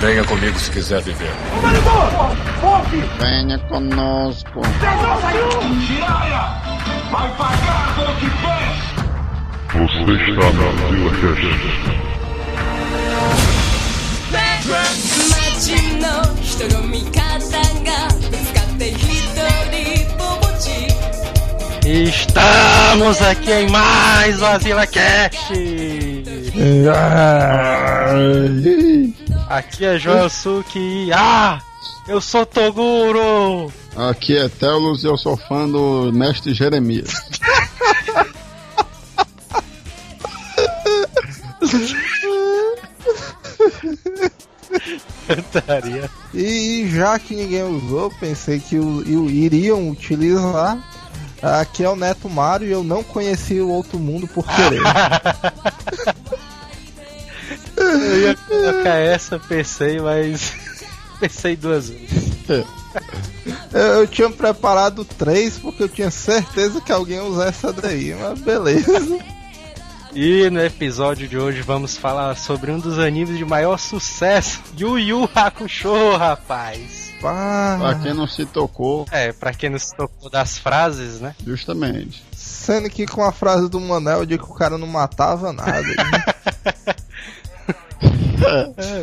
[0.00, 1.32] Venha comigo se quiser viver.
[3.18, 4.62] Venha conosco.
[7.10, 8.90] Vai pagar pelo que fez!
[9.72, 12.10] Você está na Vila Cast.
[15.60, 16.06] 街の
[16.42, 17.20] 人の味方
[17.84, 18.96] がぶつかって一
[19.70, 20.70] 人ぼっち
[21.86, 25.52] Estamos aqui em mais um Azila Cast!
[29.49, 31.13] Aqui é Joel Suki e.
[31.13, 31.61] Ah!
[32.07, 33.71] Eu sou Toguro!
[33.95, 37.09] Aqui é Telos e eu sou fã do mestre Jeremias.
[45.27, 46.09] Cantaria.
[46.33, 50.77] E já que ninguém usou, pensei que o, o- iriam utilizar.
[51.41, 54.81] Aqui é o Neto Mário e eu não conheci o outro mundo por querer.
[57.85, 60.53] Eu ia colocar essa, pensei, mas.
[61.19, 62.33] pensei duas vezes.
[63.73, 68.13] eu, eu tinha preparado três porque eu tinha certeza que alguém ia usar essa daí,
[68.15, 69.19] mas beleza.
[70.13, 74.97] E no episódio de hoje vamos falar sobre um dos animes de maior sucesso, Yu
[74.97, 77.11] Yu Hakusho, rapaz.
[77.19, 81.35] Pá, Pra quem não se tocou, É, pra quem não se tocou das frases, né?
[81.45, 82.23] justamente.
[82.33, 85.81] sendo que com a frase do Manel de que o cara não matava nada.
[85.81, 86.95] É,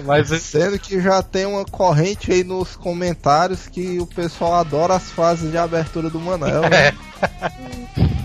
[0.04, 5.10] mas Sendo que já tem uma corrente aí nos comentários que o pessoal adora as
[5.10, 6.62] fases de abertura do Manel.
[6.62, 6.92] Né?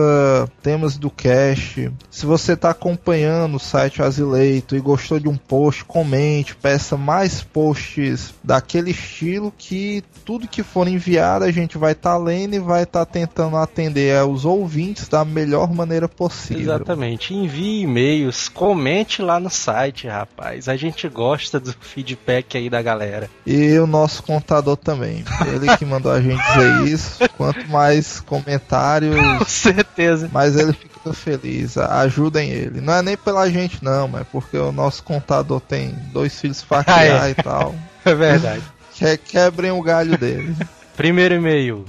[0.63, 1.91] temas do cast.
[2.11, 7.43] Se você tá acompanhando o site Azileito e gostou de um post, comente, peça mais
[7.43, 12.83] posts daquele estilo que tudo que for enviado a gente vai estar lendo e vai
[12.83, 16.63] estar tentando atender aos ouvintes da melhor maneira possível.
[16.63, 17.35] Exatamente.
[17.35, 18.90] Envie e-mails, comente
[19.23, 20.69] lá no site, rapaz.
[20.69, 23.29] A gente gosta do feedback aí da galera.
[23.47, 25.25] E o nosso contador também.
[25.53, 27.19] Ele que mandou a gente dizer isso.
[27.37, 30.29] Quanto mais comentários, Com certeza.
[30.33, 31.77] mais ele fica feliz.
[31.79, 32.81] Ajudem ele.
[32.81, 36.85] Não é nem pela gente, não, mas porque o nosso contador tem dois filhos pra
[36.87, 37.31] Ah, é.
[37.31, 37.75] e tal.
[38.05, 38.63] É verdade.
[38.95, 40.57] Que- Quebrem o galho dele.
[40.97, 41.85] Primeiro e-mail.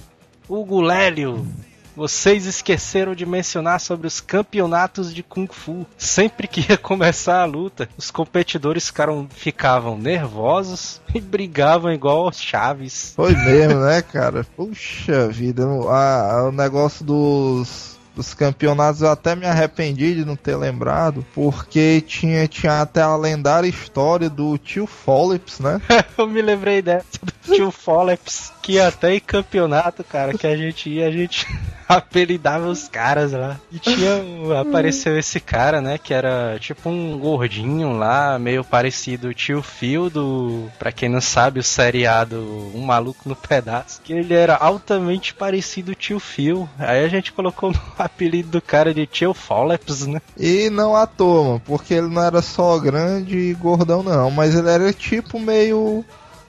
[0.48, 1.48] Hugo Lélio.
[1.96, 5.86] Vocês esqueceram de mencionar sobre os campeonatos de Kung Fu.
[5.98, 12.42] Sempre que ia começar a luta, os competidores ficaram, ficavam nervosos e brigavam igual aos
[12.42, 13.14] chaves.
[13.16, 14.46] Foi mesmo, né, cara?
[14.56, 15.68] Puxa vida.
[15.68, 17.92] o- a- o negócio dos.
[18.14, 23.16] Dos campeonatos eu até me arrependi de não ter lembrado, porque tinha, tinha até a
[23.16, 25.82] lendária história do tio Follips, né?
[26.18, 30.90] Eu me lembrei dessa do tio Folleps, que até em campeonato, cara, que a gente
[30.90, 31.48] ia, a gente
[31.88, 33.60] apelidava os caras lá.
[33.72, 34.22] E tinha,
[34.62, 40.10] apareceu esse cara, né, que era tipo um gordinho lá, meio parecido o tio Phil
[40.10, 45.34] do, pra quem não sabe, o seriado Um Maluco no Pedaço, que ele era altamente
[45.34, 46.70] parecido o tio Phil.
[46.78, 50.22] Aí a gente colocou o apelido do cara de tio Folleps, né?
[50.38, 54.70] E não à toa, porque ele não era só grande e gordão, não, mas ele
[54.70, 56.06] era tipo meio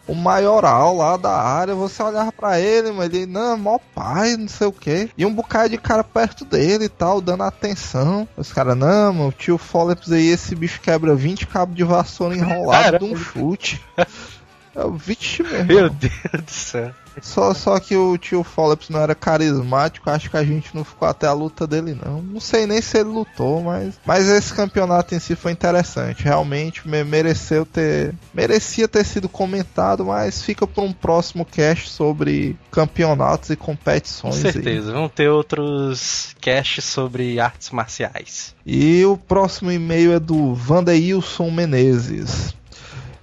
[0.06, 1.74] o maioral lá da área.
[1.74, 5.10] Você olhava pra ele, mas ele, não, mó pai, não sei o que.
[5.16, 8.26] E um bocado de cara perto dele e tal, dando atenção.
[8.36, 12.36] Os caras, não, mano, o tio Follips aí, esse bicho quebra 20 cabos de vassoura
[12.36, 13.80] enrolado de um chute.
[14.74, 15.90] É o Vixe, meu Meu.
[15.90, 16.12] Deus
[16.44, 16.92] do céu.
[17.20, 21.06] Só, só que o tio Follips não era carismático, acho que a gente não ficou
[21.06, 22.22] até a luta dele, não.
[22.22, 24.00] Não sei nem se ele lutou, mas.
[24.06, 26.24] Mas esse campeonato em si foi interessante.
[26.24, 28.14] Realmente me- mereceu ter.
[28.32, 34.42] Merecia ter sido comentado, mas fica para um próximo cast sobre campeonatos e Com competições.
[34.46, 34.52] aí.
[34.52, 34.92] certeza.
[34.94, 38.54] Vão ter outros casts sobre artes marciais.
[38.64, 42.54] E o próximo e-mail é do Vandeilson Menezes.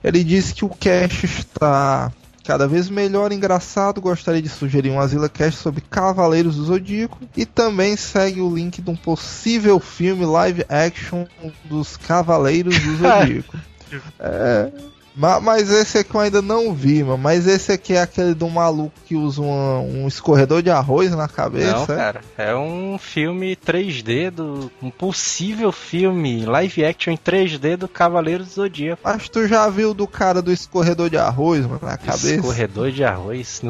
[0.03, 2.11] Ele diz que o cast está
[2.45, 4.01] cada vez melhor engraçado.
[4.01, 7.19] Gostaria de sugerir um Asila Cast sobre Cavaleiros do Zodíaco.
[7.35, 11.25] E também segue o link de um possível filme live action
[11.65, 13.57] dos Cavaleiros do Zodíaco.
[14.19, 14.71] É,
[15.19, 17.17] ma- mas esse aqui eu ainda não vi, mano.
[17.17, 21.27] Mas esse aqui é aquele do maluco que usa uma- um escorredor de arroz na
[21.27, 21.73] cabeça.
[21.73, 21.97] Não, é?
[21.97, 22.21] cara.
[22.37, 24.71] É um filme 3D do.
[24.81, 29.01] Um possível filme live action em 3D do Cavaleiro do Zodíaco.
[29.03, 32.35] Mas tu já viu do cara do escorredor de arroz, mano, na cabeça?
[32.35, 33.61] Escorredor de arroz.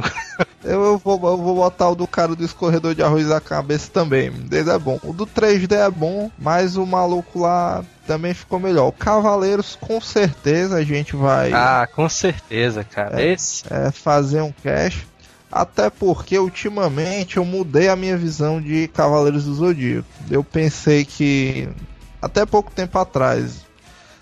[0.63, 3.89] Eu, eu vou, eu vou botar o do cara do escorredor de arroz na cabeça
[3.93, 4.29] também.
[4.29, 4.99] Dele é bom.
[5.03, 8.87] O do 3D é bom, mas o maluco lá também ficou melhor.
[8.87, 13.21] O Cavaleiros, com certeza, a gente vai Ah, com certeza, cara.
[13.23, 13.63] Esse.
[13.71, 15.07] é, fazer um cast.
[15.51, 20.07] Até porque ultimamente eu mudei a minha visão de Cavaleiros do Zodíaco.
[20.29, 21.69] Eu pensei que
[22.19, 23.61] até pouco tempo atrás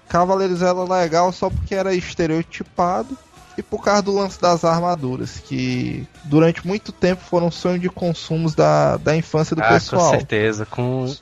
[0.10, 3.18] Cavaleiros era legal só porque era estereotipado
[3.58, 8.54] e por causa do lance das armaduras, que durante muito tempo foram sonho de consumos
[8.54, 10.10] da, da infância do Ah, com pessoal.
[10.12, 10.66] certeza.
[10.66, 11.14] Com,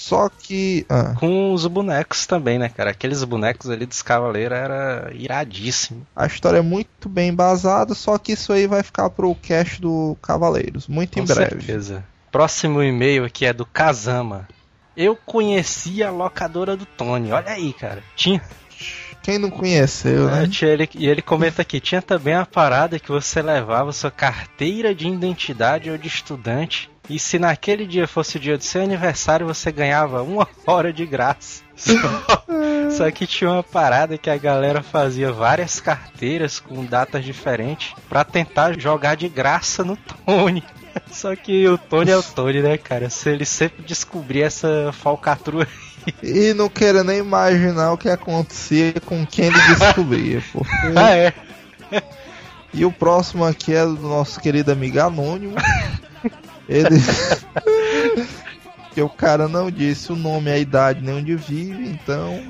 [0.00, 0.86] Só que.
[0.88, 2.90] ah, com os bonecos também, né, cara?
[2.90, 6.06] Aqueles bonecos ali dos Cavaleiros era iradíssimo.
[6.16, 10.16] a história é muito bem embasada, só que isso aí vai ficar pro cast do
[10.22, 11.50] Cavaleiros, muito Com em breve.
[11.50, 12.02] certeza.
[12.32, 14.48] Próximo e-mail aqui é do Kazama.
[14.96, 17.30] Eu conheci a locadora do Tony.
[17.30, 18.02] Olha aí, cara.
[18.16, 18.40] Tinha.
[19.22, 20.48] Quem não conheceu, É, né?
[20.50, 24.94] tinha ele, e ele comenta aqui: tinha também a parada que você levava sua carteira
[24.94, 26.88] de identidade ou de estudante.
[27.08, 31.04] E se naquele dia fosse o dia do seu aniversário, você ganhava uma hora de
[31.04, 31.62] graça.
[31.74, 31.92] Só,
[32.90, 38.22] só que tinha uma parada que a galera fazia várias carteiras com datas diferentes pra
[38.22, 40.62] tentar jogar de graça no Tony.
[41.10, 43.08] Só que o Tony é o Tony, né, cara?
[43.08, 45.66] Se ele sempre descobrir essa falcatrua.
[46.22, 50.42] E não queira nem imaginar o que acontecia com quem ele descobria.
[50.52, 51.32] porque- Ah, é.
[52.74, 55.54] E o próximo aqui é do nosso querido amigo Anônimo.
[56.70, 56.88] Ele.
[58.94, 62.40] que o cara não disse o nome, a idade, nem onde vive, então.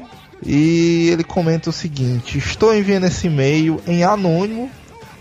[0.45, 4.71] E ele comenta o seguinte: Estou enviando esse e-mail em anônimo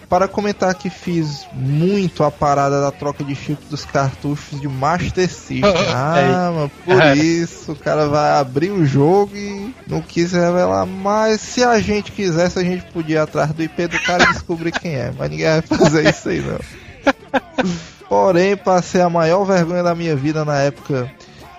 [0.07, 5.30] para comentar que fiz muito a parada da troca de chip dos cartuchos de Master
[5.30, 5.62] System.
[5.94, 7.16] Ah, mas por É.
[7.16, 10.86] isso o cara vai abrir o jogo e não quis revelar.
[10.88, 14.34] Mas se a gente quisesse, a gente podia ir atrás do IP do cara e
[14.34, 15.12] descobrir quem é.
[15.16, 16.60] Mas ninguém vai fazer isso aí, não.
[18.09, 21.09] Porém, passei a maior vergonha da minha vida na época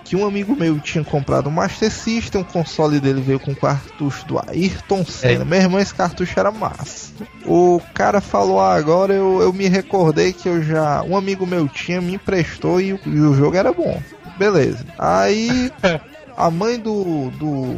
[0.03, 4.25] que um amigo meu tinha comprado um Master System, o console dele veio com cartucho
[4.27, 5.43] do Ayrton Senna.
[5.43, 5.45] É.
[5.45, 7.13] Meu irmão, esse cartucho era massa.
[7.45, 11.01] O cara falou ah, agora, eu, eu me recordei que eu já.
[11.03, 14.01] Um amigo meu tinha, me emprestou e, o- e o jogo era bom.
[14.37, 14.85] Beleza.
[14.99, 15.71] Aí
[16.35, 17.77] a mãe do, do,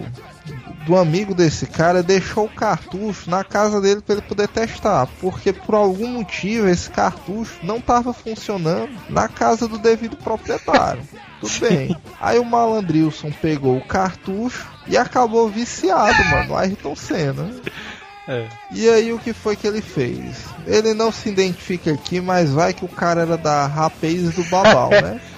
[0.86, 5.54] do amigo desse cara deixou o cartucho na casa dele para ele poder testar, porque
[5.54, 11.04] por algum motivo esse cartucho não estava funcionando na casa do devido proprietário.
[11.40, 11.98] Tudo bem.
[12.22, 17.50] Aí o malandrilson pegou o cartucho e acabou viciado, mano, no Ayrton Senna.
[18.28, 18.48] É.
[18.72, 20.46] E aí o que foi que ele fez?
[20.66, 24.90] Ele não se identifica aqui, mas vai que o cara era da rapaz do Babal,
[24.92, 25.20] né?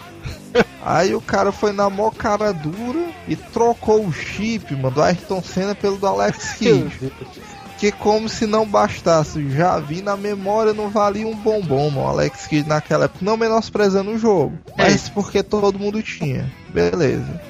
[0.84, 5.42] Aí o cara foi na mó cara dura e trocou o chip, mano, do Ayrton
[5.42, 7.12] Senna pelo do Alex Kidd.
[7.78, 12.48] Que como se não bastasse, já vi na memória não valia um bombom, mano, Alex
[12.48, 16.50] Kidd naquela época, não menosprezando o jogo, mas porque todo mundo tinha.
[16.70, 17.42] Beleza.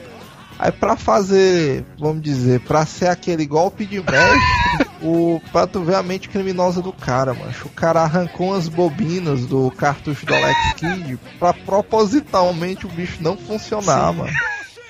[0.57, 5.95] Aí pra fazer, vamos dizer, pra ser aquele golpe de mestre, o, pra tu ver
[5.95, 7.53] a mente criminosa do cara, mano.
[7.63, 13.37] O cara arrancou umas bobinas do cartucho do Alex Kidd pra propositalmente o bicho não
[13.37, 14.33] funcionar, mano.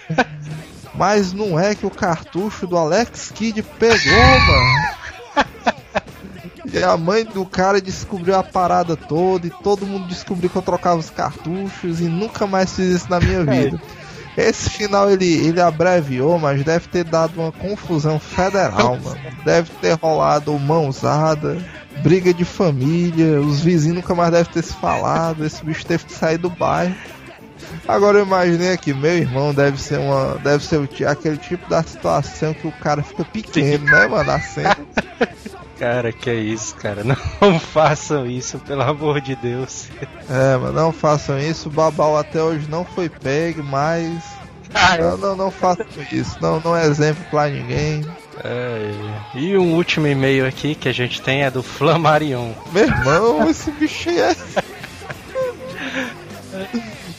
[0.95, 4.95] Mas não é que o cartucho do Alex Kidd pegou, mano.
[6.73, 10.61] E a mãe do cara descobriu a parada toda e todo mundo descobriu que eu
[10.61, 13.79] trocava os cartuchos e nunca mais fiz isso na minha vida.
[14.37, 19.19] Esse final ele, ele abreviou, mas deve ter dado uma confusão federal, mano.
[19.45, 21.57] Deve ter rolado mãozada,
[22.03, 26.13] briga de família, os vizinhos nunca mais devem ter se falado, esse bicho teve que
[26.13, 26.95] sair do bairro.
[27.87, 30.37] Agora eu imaginei aqui, meu irmão deve ser uma.
[30.43, 34.31] Deve ser o aquele tipo da situação que o cara fica pequeno, né, mano?
[34.31, 34.77] A cena.
[35.79, 37.03] Cara, que é isso, cara.
[37.41, 39.89] Não façam isso, pelo amor de Deus.
[40.29, 41.67] É, mas não façam isso.
[41.67, 44.23] O Babal até hoje não foi pego, mas.
[44.73, 46.37] Ah, Não, não, não façam isso.
[46.41, 48.05] Não, não é exemplo pra ninguém.
[48.43, 48.91] É,
[49.33, 52.51] e um último e-mail aqui que a gente tem é do Flamarion.
[52.71, 54.35] Meu irmão, esse bicho é.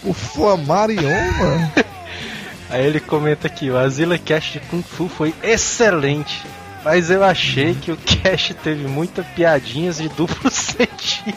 [0.03, 1.73] O Flamarion, mano.
[2.69, 6.43] Aí ele comenta aqui, o Azila Cast de Kung Fu foi excelente.
[6.87, 11.37] Mas eu achei que o cast teve muita piadinhas de duplo sentido.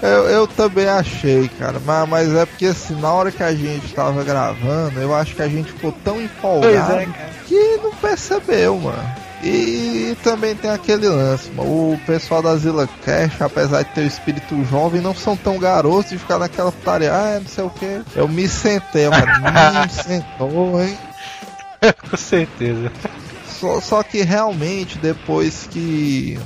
[0.00, 1.78] Eu, eu também achei, cara.
[1.84, 5.42] Mas, mas é porque assim, na hora que a gente tava gravando, eu acho que
[5.42, 7.08] a gente ficou tão empolgado Pois é,
[7.46, 9.14] que não percebeu, mano.
[9.44, 11.68] E, também tem aquele lance, mano.
[11.92, 16.12] O pessoal da Zilla Cash, apesar de ter o espírito jovem, não são tão garotos
[16.12, 18.00] de ficar naquela putaria, ah, não sei o que.
[18.16, 19.26] Eu me sentei, mano.
[19.84, 20.96] me sentou, hein?
[22.08, 22.90] Com certeza.
[23.60, 26.40] Só, só que realmente, depois que,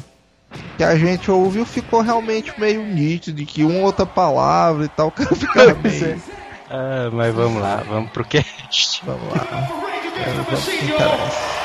[0.76, 5.12] que a gente ouviu, ficou realmente meio nítido de que uma outra palavra e tal,
[5.36, 6.20] ficava meio.
[6.68, 9.00] Ah, mas vamos lá, vamos pro cast.
[9.06, 9.68] Vamos lá.
[10.16, 11.63] É, vamos que.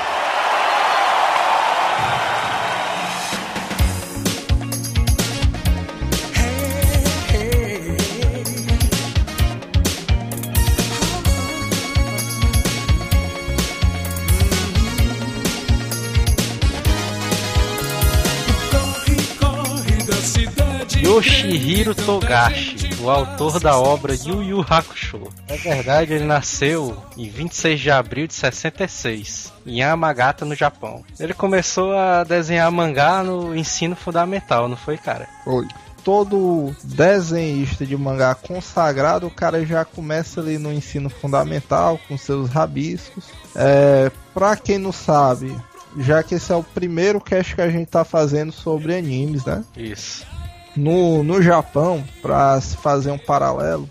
[21.70, 25.22] Yoshihiro Togashi, o autor da obra Yu Yu Hakusho.
[25.48, 31.04] Na verdade, ele nasceu em 26 de abril de 66, em Yamagata, no Japão.
[31.20, 35.28] Ele começou a desenhar mangá no ensino fundamental, não foi, cara?
[35.46, 35.68] Oi.
[36.04, 42.50] Todo desenhista de mangá consagrado, o cara já começa ali no ensino fundamental, com seus
[42.50, 43.26] rabiscos.
[43.56, 45.56] É, pra quem não sabe,
[46.00, 49.64] já que esse é o primeiro cast que a gente tá fazendo sobre animes, né?
[49.78, 50.26] Isso.
[50.80, 53.90] No, no Japão, para se fazer um paralelo,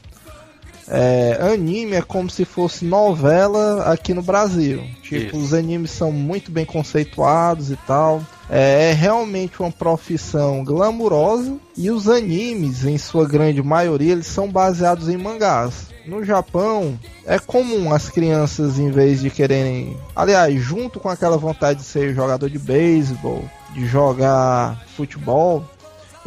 [0.88, 4.82] é, anime é como se fosse novela aqui no Brasil.
[5.02, 5.36] Tipo, Isso.
[5.36, 8.22] os animes são muito bem conceituados e tal.
[8.48, 14.48] É, é realmente uma profissão glamurosa e os animes, em sua grande maioria, eles são
[14.48, 15.88] baseados em mangás.
[16.06, 19.94] No Japão, é comum as crianças, em vez de quererem.
[20.16, 25.62] Aliás, junto com aquela vontade de ser jogador de beisebol, de jogar futebol,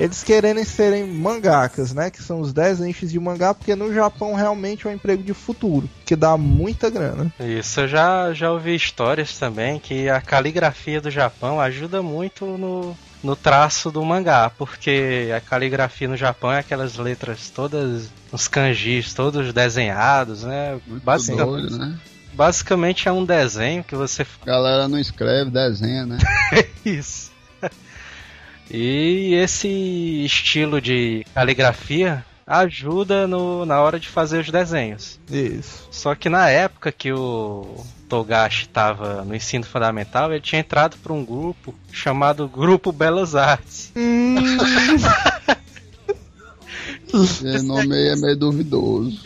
[0.02, 2.10] eles quererem serem mangakas, né?
[2.10, 5.90] Que são os desenhos de mangá, porque no Japão realmente é um emprego de futuro,
[6.06, 7.32] que dá muita grana.
[7.40, 12.98] Isso, eu já, já ouvi histórias também que a caligrafia do Japão ajuda muito no,
[13.24, 19.14] no traço do mangá, porque a caligrafia no Japão é aquelas letras todas, os kanjis
[19.14, 20.80] todos desenhados, né?
[20.88, 21.98] Muito Basica- doido, né?
[22.34, 26.18] basicamente é um desenho que você Galera não escreve, desenha, né?
[26.86, 27.31] Isso.
[28.74, 29.68] E esse
[30.24, 35.20] estilo de caligrafia ajuda no, na hora de fazer os desenhos.
[35.30, 35.88] Isso.
[35.92, 41.14] Só que na época que o Togashi estava no ensino fundamental, ele tinha entrado para
[41.14, 43.92] um grupo chamado Grupo Belas Artes.
[47.14, 49.20] Esse nome aí é meio duvidoso.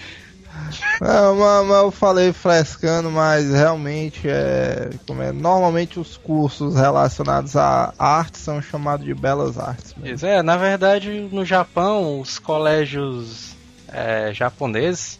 [1.01, 5.31] Não, mas, mas eu falei frescando, mas realmente é, como é.
[5.31, 9.93] Normalmente os cursos relacionados à arte são chamados de belas artes.
[9.95, 10.27] mesmo.
[10.27, 13.55] É, na verdade, no Japão, os colégios
[13.91, 15.19] é, japoneses,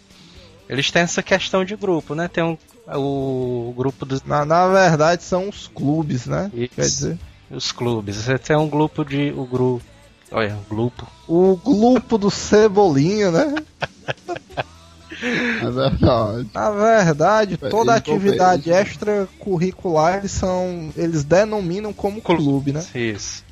[0.68, 2.28] eles têm essa questão de grupo, né?
[2.28, 2.58] Tem um,
[2.94, 6.52] o grupo dos Na, na verdade são os clubes, né?
[6.54, 6.76] Isso.
[6.76, 8.18] Quer dizer, os clubes.
[8.18, 9.32] Você tem um grupo de.
[9.36, 9.84] O grupo.
[10.32, 11.08] Olha, um grupo.
[11.28, 13.56] o grupo do Cebolinha, né?
[15.22, 16.50] É verdade.
[16.54, 20.92] Na verdade, toda eles atividade extracurricular eles são.
[20.96, 22.84] Eles denominam como clube, né?
[22.94, 23.44] Isso.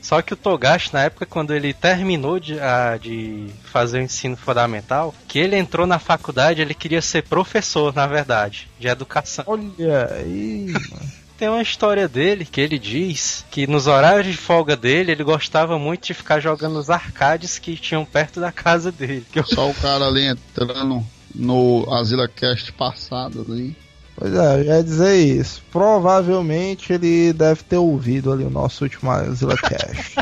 [0.00, 4.36] Só que o Togashi, na época, quando ele terminou de, a- de fazer o ensino
[4.36, 9.44] fundamental, que ele entrou na faculdade, ele queria ser professor, na verdade, de educação.
[9.46, 11.21] Olha aí, mano.
[11.42, 15.76] Tem uma história dele que ele diz que nos horários de folga dele, ele gostava
[15.76, 19.26] muito de ficar jogando nos arcades que tinham perto da casa dele.
[19.32, 23.76] Que eu- Só o cara ali entrando no Asila Cast passado ali.
[24.14, 25.60] Pois é, eu ia dizer isso.
[25.72, 30.14] Provavelmente ele deve ter ouvido ali o nosso último Zilla Cash.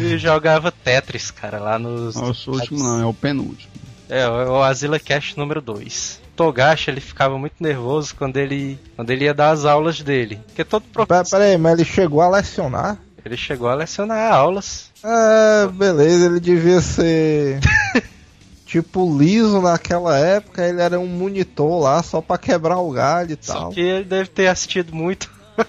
[0.00, 2.14] e jogava Tetris, cara, lá nos.
[2.14, 3.70] Nosso último não, é o penúltimo.
[4.08, 6.26] É, o o Azila Cast número 2.
[6.38, 10.38] Togashi, ele ficava muito nervoso quando ele, quando ele ia dar as aulas dele.
[10.46, 12.96] Porque todo professor, pera aí, mas ele chegou a lecionar?
[13.24, 14.92] ele chegou a lecionar aulas.
[15.02, 17.58] É, beleza, ele devia ser.
[18.64, 23.44] tipo, liso naquela época, ele era um monitor lá só pra quebrar o galho e
[23.44, 23.70] Só tal.
[23.72, 25.28] que ele deve ter assistido muito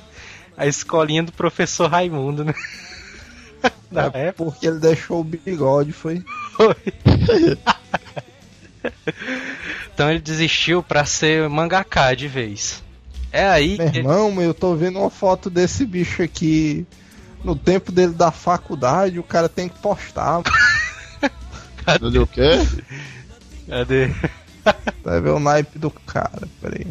[0.55, 2.53] a escolinha do professor Raimundo, né?
[3.91, 6.23] Na época Porque ele deixou o bigode, foi.
[6.53, 6.75] foi.
[9.99, 12.81] Então ele desistiu pra ser mangaká de vez.
[13.33, 16.87] É aí Meu que irmão, eu tô vendo uma foto desse bicho aqui.
[17.43, 20.41] No tempo dele da faculdade, o cara tem que postar.
[21.97, 22.51] Entendeu o quê?
[23.67, 24.09] Cadê?
[25.03, 26.87] Vai ver o naipe do cara, peraí.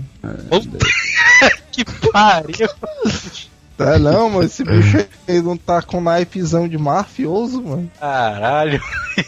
[1.72, 2.68] que pariu!
[3.78, 7.90] É não, mas esse bicho aí não tá com naipezão de mafioso, mano.
[7.99, 8.80] Caralho,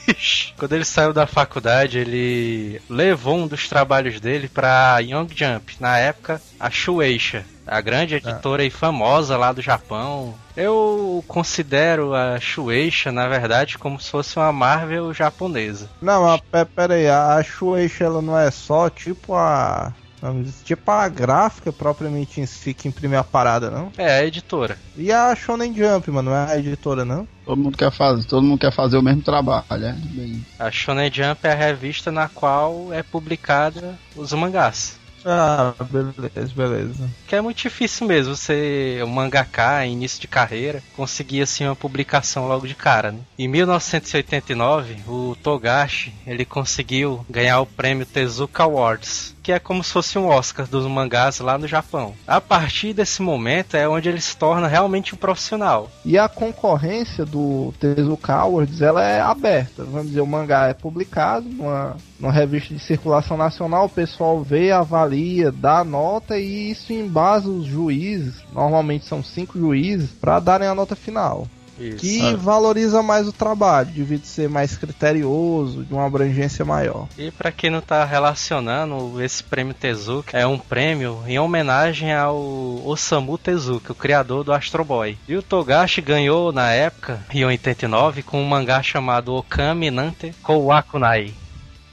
[0.07, 0.53] bicho.
[0.59, 5.99] Quando ele saiu da faculdade, ele levou um dos trabalhos dele pra Young Jump, na
[5.99, 10.35] época a Shueisha, a grande editora e famosa lá do Japão.
[10.57, 15.89] Eu considero a Shueisha, na verdade, como se fosse uma Marvel japonesa.
[16.03, 19.93] Não, mas pe- pera aí, a Shueisha ela não é só tipo a.
[20.21, 23.93] vamos dizer, Tipo a gráfica propriamente em si que imprime a parada, não?
[23.97, 24.79] É, a editora.
[24.97, 27.27] E a Shonen Jump, mano, não é a editora, não?
[27.45, 29.93] Todo mundo quer fazer, todo mundo quer fazer o mesmo trabalho, é?
[29.93, 35.01] Bem, A Shonen Jump é a revista na qual é publicada os mangás.
[35.25, 37.11] Ah, beleza, beleza.
[37.27, 41.77] Que é muito difícil mesmo você, um mangaká, em início de carreira, conseguir assim uma
[41.77, 43.13] publicação logo de cara.
[43.13, 43.21] Né?
[43.39, 49.93] Em 1989, o Togashi ele conseguiu ganhar o prêmio Tezuka Awards, que é como se
[49.93, 52.15] fosse um Oscar dos mangás lá no Japão.
[52.27, 55.91] A partir desse momento é onde ele se torna realmente um profissional.
[56.05, 59.85] E a concorrência do Tezuka Awards, ela é aberta.
[59.85, 64.71] Vamos dizer, o mangá é publicado numa, numa revista de circulação nacional, o pessoal vê,
[64.71, 70.75] avalia, dá nota e isso embasa os juízes, normalmente são cinco juízes, para darem a
[70.75, 71.47] nota final.
[71.81, 71.97] Isso.
[71.99, 72.37] Que Ah.
[72.37, 77.07] valoriza mais o trabalho, devido ser mais criterioso, de uma abrangência maior.
[77.19, 82.37] E pra quem não tá relacionando, esse prêmio Tezuka é um prêmio em homenagem ao
[82.85, 85.17] Osamu Tezuka, o criador do Astro Boy.
[85.29, 91.33] E o Togashi ganhou na época, em 89, com um mangá chamado Okami Nante Kowakunai.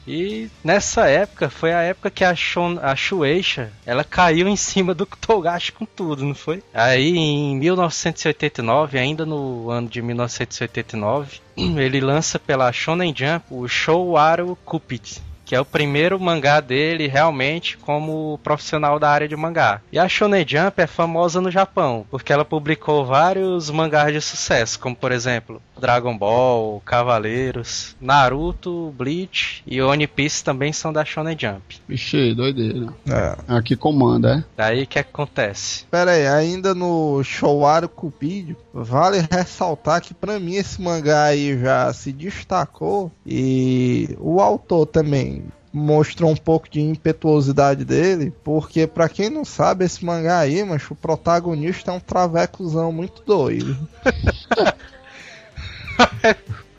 [0.08, 4.94] E nessa época foi a época que a, Shon, a Shueisha ela caiu em cima
[4.94, 6.64] do Togashi com tudo, não foi?
[6.74, 14.58] Aí em 1989, ainda no ano de 1989, ele lança pela Shonen Jump o Shouwaru
[14.64, 19.82] Cupid, que é o primeiro mangá dele realmente como profissional da área de mangá.
[19.90, 24.78] E a Shonen Jump é famosa no Japão, porque ela publicou vários mangás de sucesso,
[24.78, 31.38] como por exemplo Dragon Ball, Cavaleiros, Naruto, Bleach e One Piece também são da Shonen
[31.40, 31.80] Jump.
[31.88, 32.88] Vixe, doideira.
[33.10, 33.38] É.
[33.48, 34.44] Aqui comanda, é?
[34.58, 35.86] Daí o que acontece?
[35.86, 41.94] Pera aí, ainda no Showaru Cupido, vale ressaltar que pra mim esse mangá aí já
[41.94, 45.37] se destacou e o autor também
[45.78, 50.90] mostrou um pouco de impetuosidade dele, porque pra quem não sabe esse mangá aí, mas
[50.90, 53.78] o protagonista é um travecozão muito doido.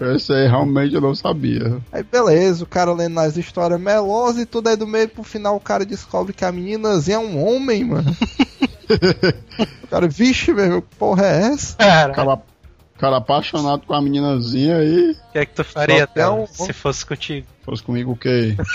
[0.01, 1.79] Esse aí realmente eu não sabia.
[1.91, 5.57] Aí beleza, o cara lendo as histórias melosas e tudo aí do meio pro final
[5.57, 8.17] o cara descobre que a meninazinha é um homem, mano.
[9.83, 11.77] o cara, vixe, meu, que porra é essa?
[11.77, 12.41] Cara,
[12.99, 15.11] Cara, cara apaixonado com a meninazinha aí.
[15.13, 17.47] o que é que tu faria Tela, um- se fosse contigo?
[17.65, 18.57] Fosse comigo o quê?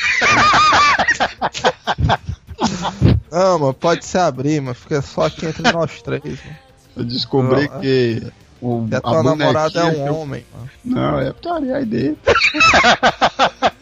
[3.32, 6.24] Não, mano, pode se abrir, mas fica só aqui entre nós três.
[6.24, 6.58] Mano.
[6.96, 8.32] Eu descobri Não, que
[8.62, 10.70] o, a a tua namorada é um eu- homem, mano.
[10.86, 12.18] Não, é putaria aí dele.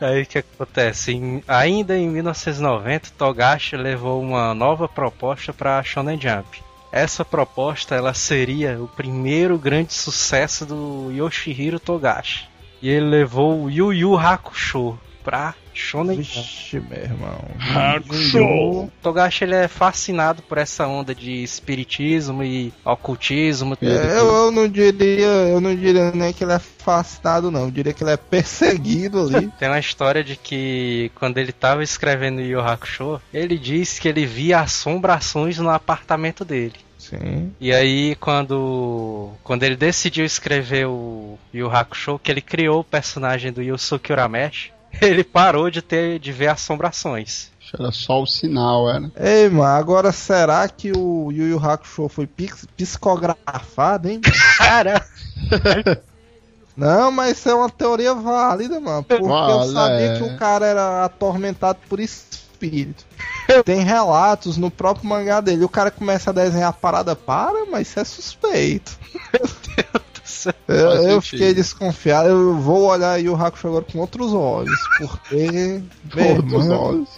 [0.00, 1.12] Aí o que acontece?
[1.12, 6.62] Em- ainda em 1990, Togashi levou uma nova proposta para Shonen Jump.
[6.92, 12.48] Essa proposta ela seria o primeiro grande sucesso do Yoshihiro Togashi.
[12.82, 14.98] E ele levou o Yu Yu Hakusho
[15.30, 16.16] pra Shonen.
[16.16, 17.38] Vixe, meu irmão.
[17.60, 18.90] Hakusho.
[19.00, 23.78] Togashi ele é fascinado por essa onda de espiritismo e ocultismo.
[23.80, 27.66] É, eu, eu não diria, eu não diria nem que ele é fascinado, não.
[27.66, 29.48] Eu diria que ele é perseguido ali.
[29.56, 34.26] Tem uma história de que quando ele estava escrevendo Yu Hakusho, ele disse que ele
[34.26, 36.74] via assombrações no apartamento dele.
[36.98, 37.52] Sim.
[37.58, 42.84] E aí, quando, quando ele decidiu escrever o Yu Yu Hakusho, que ele criou o
[42.84, 47.50] personagem do Yusuke Urameshi, ele parou de ter de ver assombrações.
[47.72, 49.12] Era só o sinal, era.
[49.16, 54.20] Ei, mano, agora será que o Yu Yu Hakusho foi pix- psicografado, hein?
[54.58, 55.06] Cara,
[56.76, 59.02] Não, mas isso é uma teoria válida, mano.
[59.02, 60.16] Porque eu sabia é.
[60.16, 63.04] que o cara era atormentado por espírito.
[63.64, 65.64] Tem relatos no próprio mangá dele.
[65.64, 68.98] O cara começa a desenhar a parada, para, mas isso é suspeito.
[69.32, 69.99] Eu,
[70.44, 71.22] Faz eu sentido.
[71.22, 72.28] fiquei desconfiado.
[72.28, 74.78] Eu vou olhar aí o Hakusho agora com outros olhos.
[74.98, 75.82] Porque.
[76.14, 77.08] meu Outros olhos.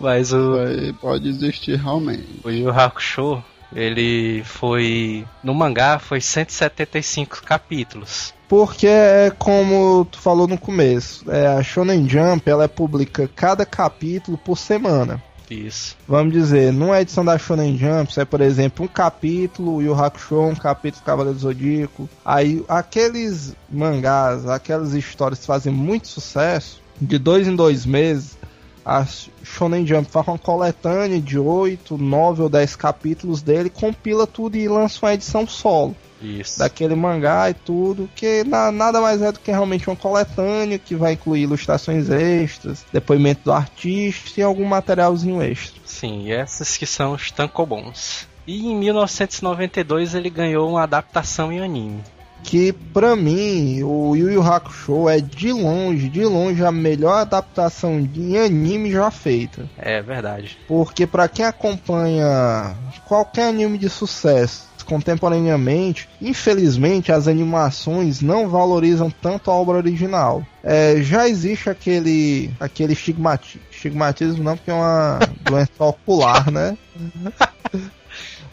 [0.00, 2.40] Mas o, Aí pode existir realmente.
[2.44, 3.42] o Yu Hakusho,
[3.74, 5.24] ele foi.
[5.42, 8.32] No mangá foi 175 capítulos.
[8.48, 14.38] Porque é como tu falou no começo, é, a Shonen Jump ela publica cada capítulo
[14.38, 15.22] por semana.
[15.50, 15.96] Isso.
[16.06, 20.54] Vamos dizer, numa edição da Shonen Jump, sai, por exemplo, um capítulo Yu Hakusho, um
[20.54, 22.08] capítulo Cavaleiro do Zodíaco.
[22.24, 28.36] Aí aqueles mangás, aquelas histórias que fazem muito sucesso, de dois em dois meses,
[28.84, 29.06] a
[29.42, 34.68] Shonen Jump faz uma coletânea de 8, 9 ou 10 capítulos dele, compila tudo e
[34.68, 36.58] lança uma edição solo Isso.
[36.58, 40.94] daquele mangá e tudo, que na- nada mais é do que realmente uma coletânea que
[40.94, 45.80] vai incluir ilustrações extras, depoimento do artista e algum materialzinho extra.
[45.84, 48.26] Sim, e essas que são os tankobons.
[48.46, 52.02] E em 1992 ele ganhou uma adaptação em anime.
[52.42, 58.00] Que pra mim, o Yu Yu Hakusho é de longe, de longe a melhor adaptação
[58.00, 59.68] de anime já feita.
[59.76, 60.56] É verdade.
[60.68, 62.76] Porque pra quem acompanha
[63.06, 70.44] qualquer anime de sucesso contemporaneamente, infelizmente as animações não valorizam tanto a obra original.
[70.64, 76.76] É, já existe aquele aquele estigmati estigmatismo não porque é uma doença ocular, né?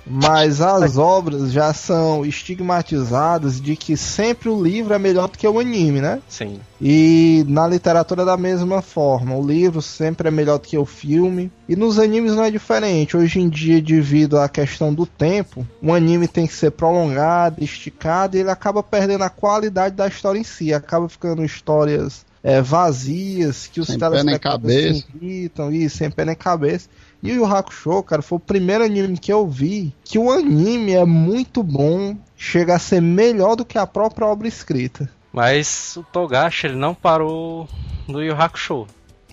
[0.06, 5.48] Mas as obras já são estigmatizadas de que sempre o livro é melhor do que
[5.48, 6.22] o anime, né?
[6.30, 6.60] Sim.
[6.80, 11.52] E na literatura da mesma forma, o livro sempre é melhor do que o filme.
[11.68, 13.18] E nos animes não é diferente.
[13.18, 18.38] Hoje em dia, devido à questão do tempo, um anime tem que ser prolongado, esticado,
[18.38, 20.74] e ele acaba perdendo a qualidade da história em si.
[20.74, 25.08] Acaba ficando histórias é, vazias, que os Sem pé nem telespectadores cabeça.
[25.08, 26.88] se irritam, e sem pé nem cabeça.
[27.26, 30.94] E o Yu Hakusho, cara, foi o primeiro anime que eu vi que o anime
[30.94, 35.10] é muito bom, chega a ser melhor do que a própria obra escrita.
[35.34, 37.68] Mas o Togashi ele não parou
[38.08, 38.86] no Yu Hakusho.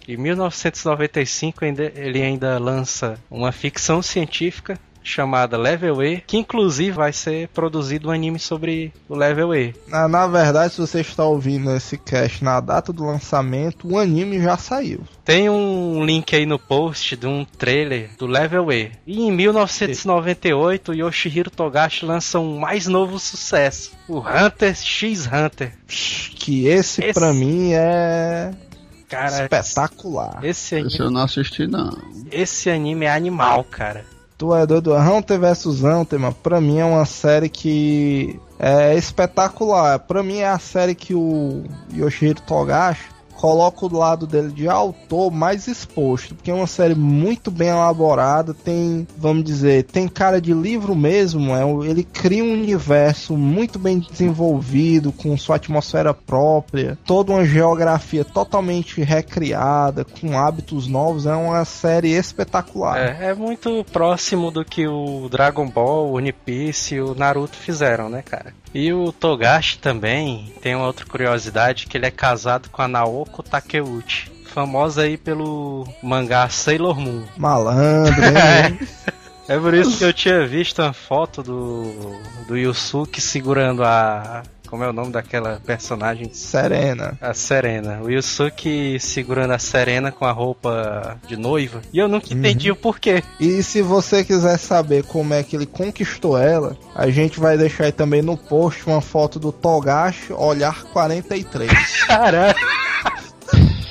[0.09, 7.13] Em 1995 ainda- ele ainda lança uma ficção científica chamada Level E, que inclusive vai
[7.13, 9.75] ser produzido um anime sobre o Level E.
[9.89, 14.41] Na, na verdade, se você está ouvindo esse cast na data do lançamento, o anime
[14.41, 15.01] já saiu.
[15.25, 18.93] Tem um link aí no post de um trailer do Level E.
[19.07, 25.73] E em 1998, Yoshihiro Togashi lança um mais novo sucesso, o Hunter x Hunter.
[25.87, 28.51] Que esse, Esse- pra mim é
[29.09, 30.41] Cara, espetacular.
[30.43, 31.91] esse Esse eu anime, não assisti, não.
[32.31, 34.05] esse anime é animal, cara.
[34.43, 34.93] Tu é doido?
[34.93, 40.01] Hunter vs Hunter, mano, pra mim é uma série que é espetacular.
[40.01, 41.63] Pra mim é a série que o
[41.95, 43.05] Yoshihiro Togashi
[43.43, 48.55] coloca o lado dele de autor mais exposto, porque é uma série muito bem elaborada,
[48.55, 53.99] tem, vamos dizer, tem cara de livro mesmo, é, ele cria um universo muito bem
[53.99, 61.65] desenvolvido, com sua atmosfera própria, toda uma geografia totalmente recriada, com hábitos novos, é uma
[61.65, 62.97] série espetacular.
[62.97, 67.57] É, é muito próximo do que o Dragon Ball, o One Piece e o Naruto
[67.57, 68.55] fizeram, né, cara?
[68.75, 73.43] E o Togashi também tem uma outra curiosidade que ele é casado com a Naoko
[73.43, 77.25] Takeuchi, famosa aí pelo mangá Sailor Moon.
[77.37, 78.79] Malandro, hein?
[79.49, 81.93] É por isso que eu tinha visto uma foto do
[82.47, 86.33] do Yusuke segurando a como é o nome daquela personagem?
[86.33, 87.19] Serena.
[87.21, 88.01] A Serena.
[88.01, 91.83] O Yusuke segurando a Serena com a roupa de noiva.
[91.93, 93.23] E eu nunca entendi o porquê.
[93.39, 97.85] E se você quiser saber como é que ele conquistou ela, a gente vai deixar
[97.85, 101.71] aí também no post uma foto do Togashi Olhar 43.
[102.09, 102.57] Caralho.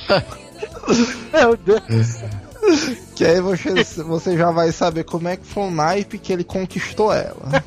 [1.32, 2.16] Meu Deus.
[3.14, 6.42] que aí você, você já vai saber como é que foi o naipe que ele
[6.42, 7.62] conquistou ela.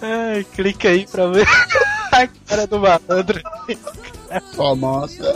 [0.00, 1.46] Ai, clica aí pra ver
[2.12, 3.40] a cara do malandro.
[4.54, 5.34] Famosa.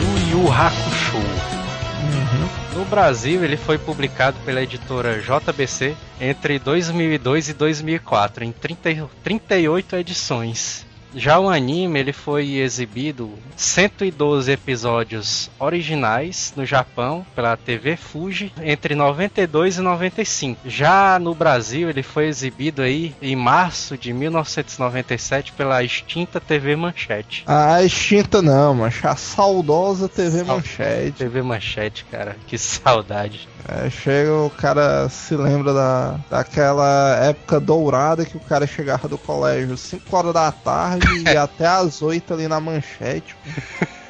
[0.00, 0.89] Yu Yu Hakusho.
[2.80, 9.96] No Brasil, ele foi publicado pela editora JBC entre 2002 e 2004, em 30, 38
[9.96, 10.86] edições.
[11.14, 18.94] Já o anime, ele foi exibido 112 episódios originais no Japão pela TV Fuji entre
[18.94, 20.60] 92 e 95.
[20.64, 27.42] Já no Brasil, ele foi exibido aí em março de 1997 pela extinta TV Manchete.
[27.46, 31.12] A extinta não, mas a saudosa TV Manchete.
[31.12, 33.48] TV Manchete, cara, que saudade.
[33.68, 39.18] É, chega, o cara se lembra da, daquela época dourada que o cara chegava do
[39.18, 43.36] colégio 5 horas da tarde e até às 8 ali na manchete.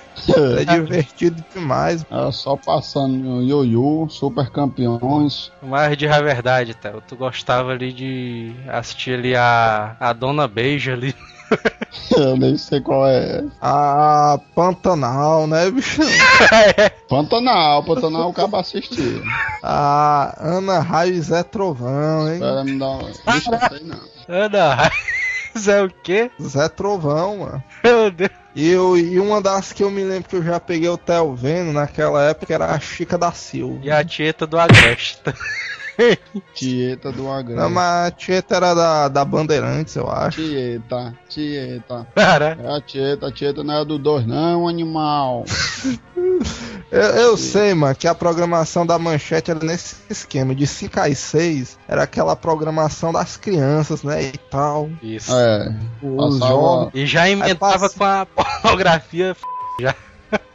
[0.59, 2.05] É divertido demais.
[2.11, 5.51] Era só passando no Yoyo, Super Campeões.
[5.63, 10.93] Mas de a verdade, Théo, tu gostava ali de assistir ali a, a Dona Beija
[10.93, 11.15] ali.
[12.17, 13.45] Eu nem sei qual é.
[13.61, 16.03] A Pantanal, né, bicho?
[17.09, 19.23] Pantanal, Pantanal o cabo assistia.
[19.63, 22.35] A Ana Raio e Zé Trovão, hein?
[22.35, 23.09] Espera me dar uma.
[23.09, 24.01] Vixe, não sei não.
[24.29, 26.31] Ana Raiz é o quê?
[26.41, 27.65] Zé Trovão, mano.
[27.83, 28.31] Meu Deus.
[28.55, 31.35] E, eu, e uma das que eu me lembro que eu já peguei o Theo
[31.35, 33.79] vendo naquela época era a Chica da Silva.
[33.83, 35.23] E a Tieta do Agreste.
[36.55, 37.71] Tieta do Não, Agreste.
[37.73, 40.41] mas a Tieta era da, da Bandeirantes, eu acho.
[40.43, 42.07] Tieta, Tieta.
[42.15, 45.45] Cara, É a Tieta, a Tieta não é do 2 não, animal.
[46.91, 51.19] Eu, eu sei, mano, que a programação da manchete era nesse esquema, de 5 às
[51.19, 54.91] 6, era aquela programação das crianças, né, e tal.
[55.01, 55.33] isso.
[55.33, 56.91] É, Os jogos.
[56.93, 58.27] E já inventava passa- com a
[58.63, 59.37] pornografia.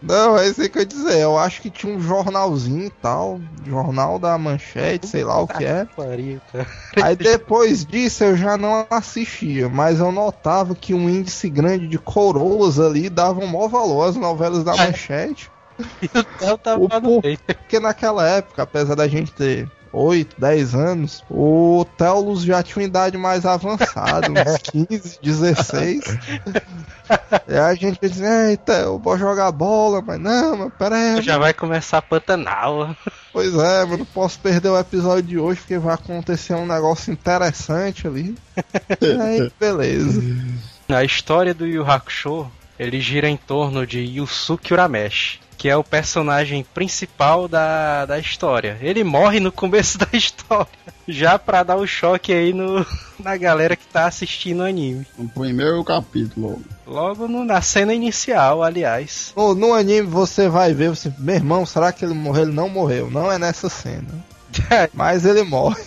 [0.01, 2.89] Não, é isso aí que eu ia dizer, eu acho que tinha um jornalzinho e
[2.89, 5.85] tal, jornal da manchete, sei lá o que é.
[5.95, 6.67] Pariu, cara.
[7.01, 11.97] Aí depois disso eu já não assistia, mas eu notava que um índice grande de
[11.97, 15.49] coroas ali davam maior valor às novelas da manchete.
[16.01, 17.21] E o Theo tava O.
[17.21, 22.87] Porque naquela época, apesar da gente ter 8, 10 anos, o Telos já tinha uma
[22.87, 24.57] idade mais avançada, uns
[24.89, 26.03] 15, 16.
[27.47, 31.21] e a gente dizia, eita, eu vou jogar bola, mas não, mas pera aí.
[31.21, 32.95] Já vai começar Pantanal.
[33.31, 37.13] Pois é, mas não posso perder o episódio de hoje, porque vai acontecer um negócio
[37.13, 38.35] interessante ali.
[39.01, 40.21] E aí, beleza.
[40.89, 45.83] A história do Yu Hakusho, ele gira em torno de Yusuke Urameshi, que é o
[45.83, 48.77] personagem principal da, da história.
[48.81, 50.67] Ele morre no começo da história,
[51.07, 52.85] já pra dar o choque aí no,
[53.19, 55.05] na galera que tá assistindo o anime.
[55.17, 56.61] no primeiro capítulo.
[56.85, 59.33] Logo no- na cena inicial, aliás.
[59.35, 62.43] No, no anime você vai ver, você, meu irmão, será que ele morreu?
[62.43, 64.07] Ele não morreu, não é nessa cena.
[64.93, 65.83] Mas ele morre.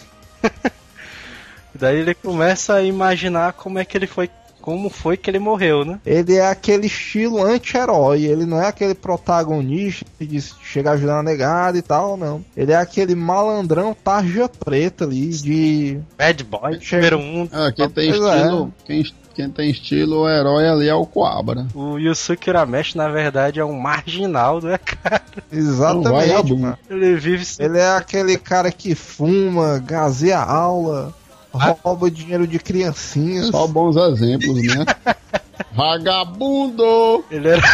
[1.74, 4.28] Daí ele começa a imaginar como é que ele foi,
[4.68, 5.98] como foi que ele morreu, né?
[6.04, 11.78] Ele é aquele estilo anti-herói, ele não é aquele protagonista que chega ajudando a negada
[11.78, 12.44] e tal, não.
[12.54, 15.98] Ele é aquele malandrão tarja preta ali, de.
[16.18, 17.48] Bad Boy, Chega- número um.
[17.50, 18.12] É, quem tem é.
[18.12, 18.74] estilo.
[18.84, 19.04] Quem,
[19.34, 21.66] quem tem estilo, o herói ali é o Coabra.
[21.74, 25.22] O Yusuke Urameshi, na verdade, é um marginal, né, cara?
[25.50, 26.76] Exatamente.
[26.90, 31.14] Ele vive Ele é aquele cara que fuma, gazeia aula,
[31.52, 33.48] rouba dinheiro de criancinhas.
[33.48, 34.84] Só bons exemplos, né?
[35.72, 37.24] Vagabundo!
[37.30, 37.62] Ele era.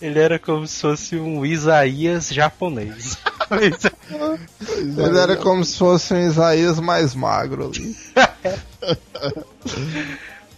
[0.00, 3.18] Ele era como se fosse um Isaías japonês.
[3.50, 7.96] Ele era como se fosse um Isaías mais magro ali.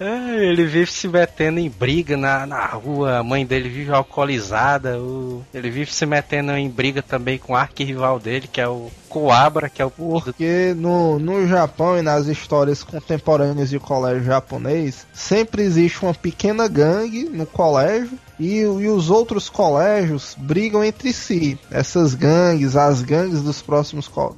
[0.00, 4.98] É, ele vive se metendo em briga na, na rua, a mãe dele vive alcoolizada,
[4.98, 8.90] o- ele vive se metendo em briga também com o arquirrival dele, que é o
[9.10, 15.06] Coabra, que é o Porque no, no Japão e nas histórias contemporâneas de colégio japonês,
[15.12, 21.58] sempre existe uma pequena gangue no colégio e, e os outros colégios brigam entre si.
[21.70, 24.34] Essas gangues, as gangues dos próximos co-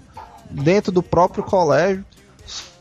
[0.50, 2.04] dentro do próprio colégio.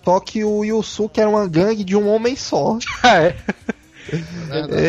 [0.04, 2.78] Só que o Yusuke era uma gangue de um homem só.
[3.04, 3.36] Ah, é.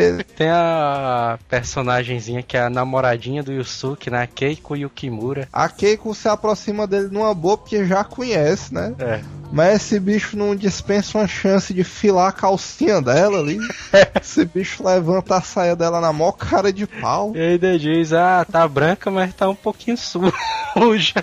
[0.09, 4.27] Ele- Tem a personagemzinha que é a namoradinha do Yusuke, né?
[4.27, 5.47] Keiko Yukimura.
[5.53, 8.95] a Keiko se aproxima dele numa boa porque já conhece, né?
[8.99, 9.21] É.
[9.53, 13.59] Mas esse bicho não dispensa uma chance de filar a calcinha dela ali.
[14.19, 17.33] esse bicho levanta a saia dela na maior cara de pau.
[17.37, 20.33] E ainda diz, ah, tá branca, mas tá um pouquinho suja.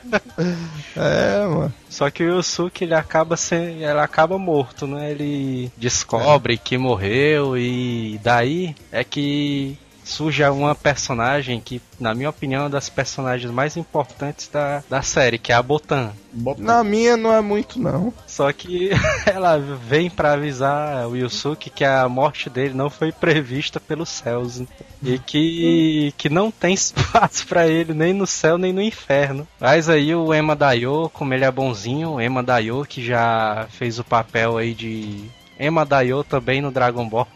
[0.95, 1.73] É, mano.
[1.89, 5.11] Só que o Yusuke ele acaba sendo, ele acaba morto, né?
[5.11, 9.77] Ele descobre que morreu e daí é que
[10.09, 15.01] surge uma personagem que, na minha opinião, é uma das personagens mais importantes da, da
[15.01, 16.11] série, que é a Botan.
[16.31, 18.13] Bota- Na minha não é muito, não.
[18.27, 18.89] Só que
[19.25, 24.59] ela vem pra avisar o Yusuke que a morte dele não foi prevista pelos céus.
[24.59, 24.67] né?
[25.03, 29.47] E que, que não tem espaço pra ele nem no céu nem no inferno.
[29.59, 33.97] Mas aí o Ema Dayo, como ele é bonzinho, o Ema Dayo que já fez
[33.99, 35.25] o papel aí de
[35.59, 37.27] Ema Daio também no Dragon Ball.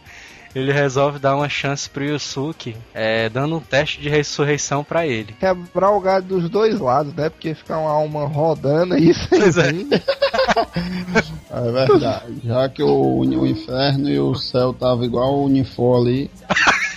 [0.55, 5.33] Ele resolve dar uma chance pro Yusuke, é, dando um teste de ressurreição pra ele.
[5.39, 7.29] Quebrar o galho dos dois lados, né?
[7.29, 9.71] Porque fica uma alma rodando aí sem Pois é.
[11.51, 12.41] É verdade.
[12.43, 16.31] Já que o, o inferno e o céu tava igual o Unifor ali.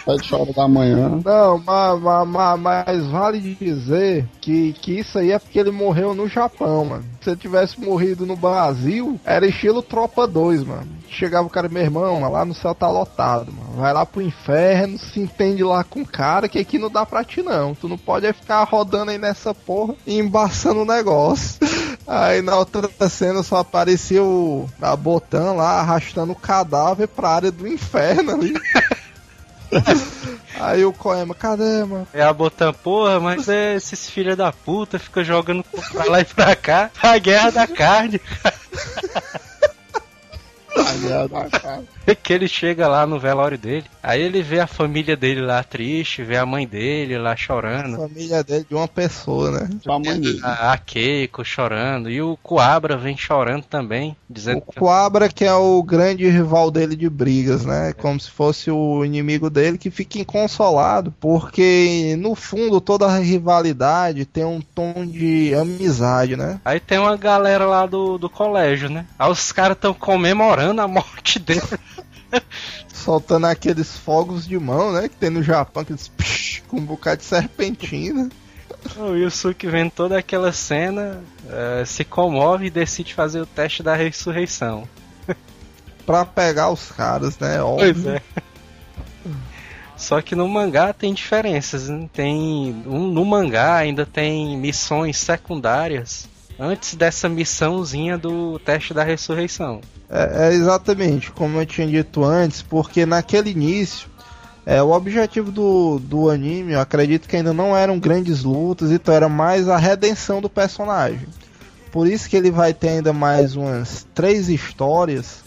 [0.07, 1.21] Sete horas da manhã.
[1.25, 6.29] Não, mas, mas, mas vale dizer que, que isso aí é porque ele morreu no
[6.29, 7.05] Japão, mano.
[7.21, 10.87] Se ele tivesse morrido no Brasil, era estilo Tropa 2, mano.
[11.09, 13.81] Chegava o cara, meu irmão, mano, lá no céu tá lotado, mano.
[13.81, 17.25] Vai lá pro inferno, se entende lá com o cara, que aqui não dá pra
[17.25, 17.75] ti não.
[17.75, 21.59] Tu não pode ficar rodando aí nessa porra e embaçando o negócio.
[22.07, 27.51] Aí na outra cena só aparecia o a Botan lá arrastando o cadáver pra área
[27.51, 28.55] do inferno ali.
[30.59, 32.09] Aí o Koema, cadê, mano?
[32.13, 36.25] É a Botan, porra, mas é esses filha da puta ficam jogando pra lá e
[36.25, 36.91] pra cá.
[37.03, 38.21] A guerra da carne.
[40.77, 41.85] Aliás, da cara.
[42.23, 43.85] que ele chega lá no velório dele.
[44.03, 47.97] Aí ele vê a família dele lá triste, vê a mãe dele lá chorando.
[47.97, 49.69] Família dele de uma pessoa, né?
[49.83, 50.41] Pra mãe dele.
[50.43, 52.11] A, a Keiko chorando.
[52.11, 56.97] E o Coabra vem chorando também, dizendo O Coabra que é o grande rival dele
[56.97, 57.93] de brigas, né?
[57.93, 64.25] Como se fosse o inimigo dele que fica inconsolado, porque no fundo toda a rivalidade
[64.25, 66.61] tem um tom de amizade, né?
[66.65, 69.07] Aí tem uma galera lá do, do colégio, né?
[69.19, 71.61] Aí os caras estão comemorando a morte dele.
[72.89, 75.09] Soltando aqueles fogos de mão, né?
[75.09, 78.29] Que tem no Japão, aqueles psh, com um bocado de serpentina.
[78.97, 83.95] o Yusuke vendo toda aquela cena, eh, se comove e decide fazer o teste da
[83.95, 84.89] ressurreição.
[86.05, 87.59] Pra pegar os caras, né?
[87.59, 88.11] Pois Óbvio.
[88.11, 88.23] é.
[89.97, 91.89] Só que no mangá tem diferenças.
[91.89, 92.09] né?
[92.13, 92.37] Tem
[92.87, 99.81] um, no mangá ainda tem missões secundárias antes dessa missãozinha do teste da ressurreição.
[100.09, 104.09] É, é exatamente como eu tinha dito antes, porque naquele início,
[104.65, 109.15] é, o objetivo do, do anime, eu acredito que ainda não eram grandes lutas, então
[109.15, 111.27] era mais a redenção do personagem.
[111.93, 115.46] Por isso que ele vai ter ainda mais umas três histórias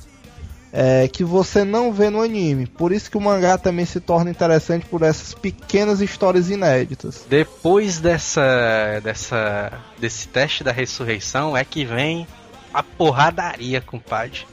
[0.71, 2.65] é, que você não vê no anime.
[2.67, 7.25] Por isso que o mangá também se torna interessante por essas pequenas histórias inéditas.
[7.29, 12.27] Depois dessa, dessa desse teste da ressurreição é que vem
[12.73, 14.45] a porradaria, compadre.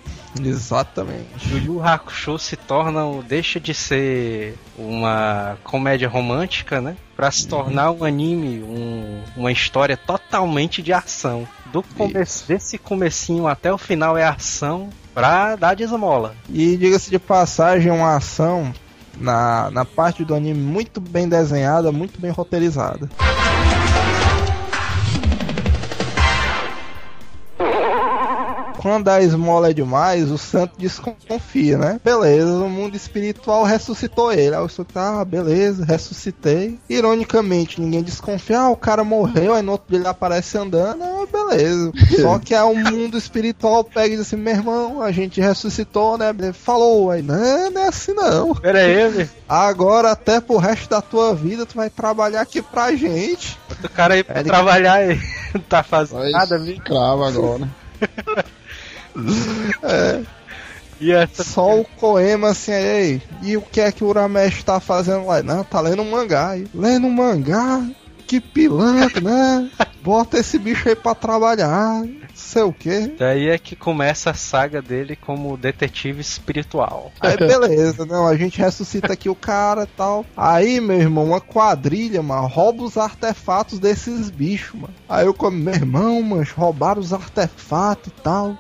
[0.43, 1.53] Exatamente.
[1.53, 6.97] O Yu Hakusho se torna, um- deixa de ser uma comédia romântica, né?
[7.15, 11.49] Pra se tornar um anime, um- uma história totalmente de ação.
[11.73, 16.35] Do começo, desse comecinho até o final é ação pra dar de esmola.
[16.47, 18.71] E diga-se de passagem, uma ação
[19.19, 23.09] na, na parte do anime muito bem desenhada, muito bem roteirizada.
[28.87, 32.01] Quando a esmola é demais, o santo desconfia, né?
[32.05, 34.55] Beleza, o mundo espiritual ressuscitou ele.
[34.55, 36.79] Aí o santo, ah, beleza, ressuscitei.
[36.89, 41.27] Ironicamente, ninguém desconfia, ah, o cara morreu, aí no outro dia ele aparece andando, ah,
[41.33, 41.91] beleza.
[42.23, 46.17] Só que aí o mundo espiritual pega e diz assim, meu irmão, a gente ressuscitou,
[46.17, 46.29] né?
[46.31, 48.55] Ele Falou, aí, não, não é assim não.
[48.55, 49.31] Pera aí, velho.
[49.49, 53.59] Agora até pro resto da tua vida tu vai trabalhar aqui pra gente.
[53.83, 55.21] O cara aí pra Ele- trabalhar aí.
[55.53, 56.75] Não tá fazendo nada, viu?
[56.75, 57.69] escravo agora.
[61.01, 64.81] E essa Só o Koema assim, ei, e o que é que o Uramesh tá
[64.81, 65.43] fazendo lá?
[65.43, 66.67] Não, tá lendo um mangá aí.
[66.75, 67.87] Lendo um mangá?
[68.27, 69.71] Que pilantra, né?
[70.03, 72.05] Bota esse bicho aí pra trabalhar.
[72.35, 73.15] Sei o quê.
[73.19, 77.13] Daí é que começa a saga dele como detetive espiritual.
[77.21, 80.25] Aí beleza, não, a gente ressuscita aqui o cara e tal.
[80.37, 84.95] Aí, meu irmão, uma quadrilha, mano, rouba os artefatos desses bichos, mano.
[85.09, 88.57] Aí eu como, meu irmão, mano, roubaram os artefatos e tal.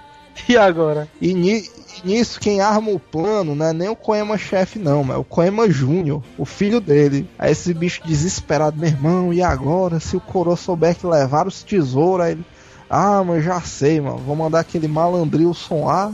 [0.48, 1.08] E agora?
[1.20, 1.68] E, ni-
[2.04, 5.18] e nisso, quem arma o plano não é nem o Koema chefe, não, mas é
[5.18, 7.28] o Koema Júnior, o filho dele.
[7.38, 9.98] Aí esse bicho desesperado, meu irmão, e agora?
[9.98, 12.44] Se o Coro souber que levaram os tesouros, aí ele.
[12.88, 14.18] Ah, mas já sei, mano.
[14.18, 16.12] Vou mandar aquele malandrilson lá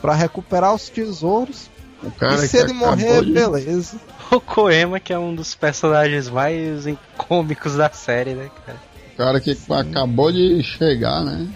[0.00, 1.68] pra recuperar os tesouros.
[2.02, 3.96] O cara e se ele morrer, de- beleza.
[4.30, 6.84] O Koema, que é um dos personagens mais
[7.16, 8.78] cômicos da série, né, cara?
[9.12, 11.46] O cara que acabou de chegar, né?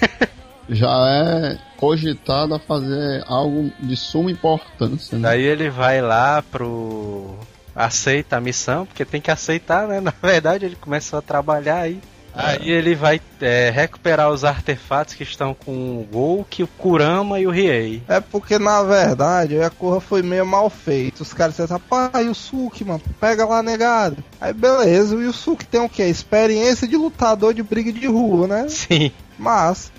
[0.72, 5.28] Já é cogitado a fazer algo de suma importância, né?
[5.28, 7.36] Daí ele vai lá pro.
[7.74, 10.00] aceita a missão, porque tem que aceitar, né?
[10.02, 12.00] Na verdade, ele começou a trabalhar aí.
[12.34, 17.46] Aí ele vai é, recuperar os artefatos que estão com o Golk, o Kurama e
[17.46, 18.02] o Riei.
[18.08, 21.22] É porque, na verdade, a corra foi meio mal feita.
[21.22, 24.24] Os caras disseram, rapaz, Yusuke, mano, pega lá negado.
[24.40, 26.04] Aí, beleza, o Yusuke tem o quê?
[26.04, 28.66] Experiência de lutador de briga de rua, né?
[28.68, 29.12] Sim.
[29.38, 29.92] Mas,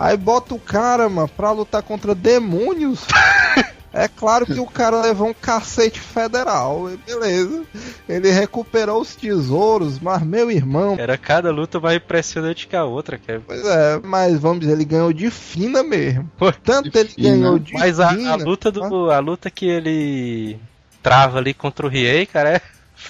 [0.00, 3.06] Aí bota o cara, mano, pra lutar contra demônios.
[3.92, 7.64] É claro que o cara levou um cacete federal, beleza.
[8.08, 10.94] Ele recuperou os tesouros, mas meu irmão.
[10.96, 13.42] Era cada luta mais impressionante que a outra, cara.
[13.44, 16.30] Pois é, mas vamos dizer, ele ganhou de fina mesmo.
[16.62, 17.30] Tanto ele fina.
[17.30, 18.30] ganhou de Mas a, fina.
[18.30, 19.10] a luta do.
[19.10, 20.56] A luta que ele
[21.02, 22.62] trava ali contra o Riei, cara, é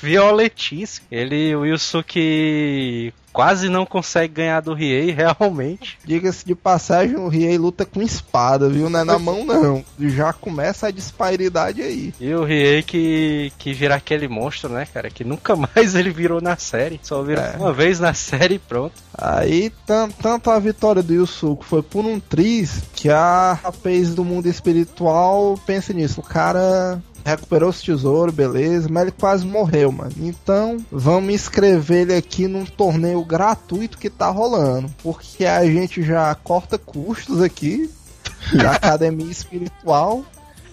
[0.02, 1.06] violentíssimo.
[1.10, 5.98] Ele, o Yusuke quase não consegue ganhar do Riei, realmente.
[6.04, 8.90] Diga-se de passagem, o Riei luta com espada, viu?
[8.90, 9.84] Não é na mão, não.
[9.98, 12.12] Já começa a disparidade aí.
[12.20, 15.10] E o Riei que, que vira aquele monstro, né, cara?
[15.10, 16.98] Que nunca mais ele virou na série.
[17.02, 17.56] Só virou É.
[17.56, 18.94] uma vez na série e pronto.
[19.16, 24.24] Aí, tan- tanto a vitória do Yusuke foi por um triz que a rapaz do
[24.24, 26.20] mundo espiritual pensa nisso.
[26.20, 30.12] O cara recuperou os tesouros, beleza, mas ele quase morreu, mano.
[30.18, 34.90] Então, vamos inscrever ele aqui num torneio gratuito que tá rolando.
[35.02, 37.90] Porque a gente já corta custos aqui
[38.54, 40.24] da academia espiritual.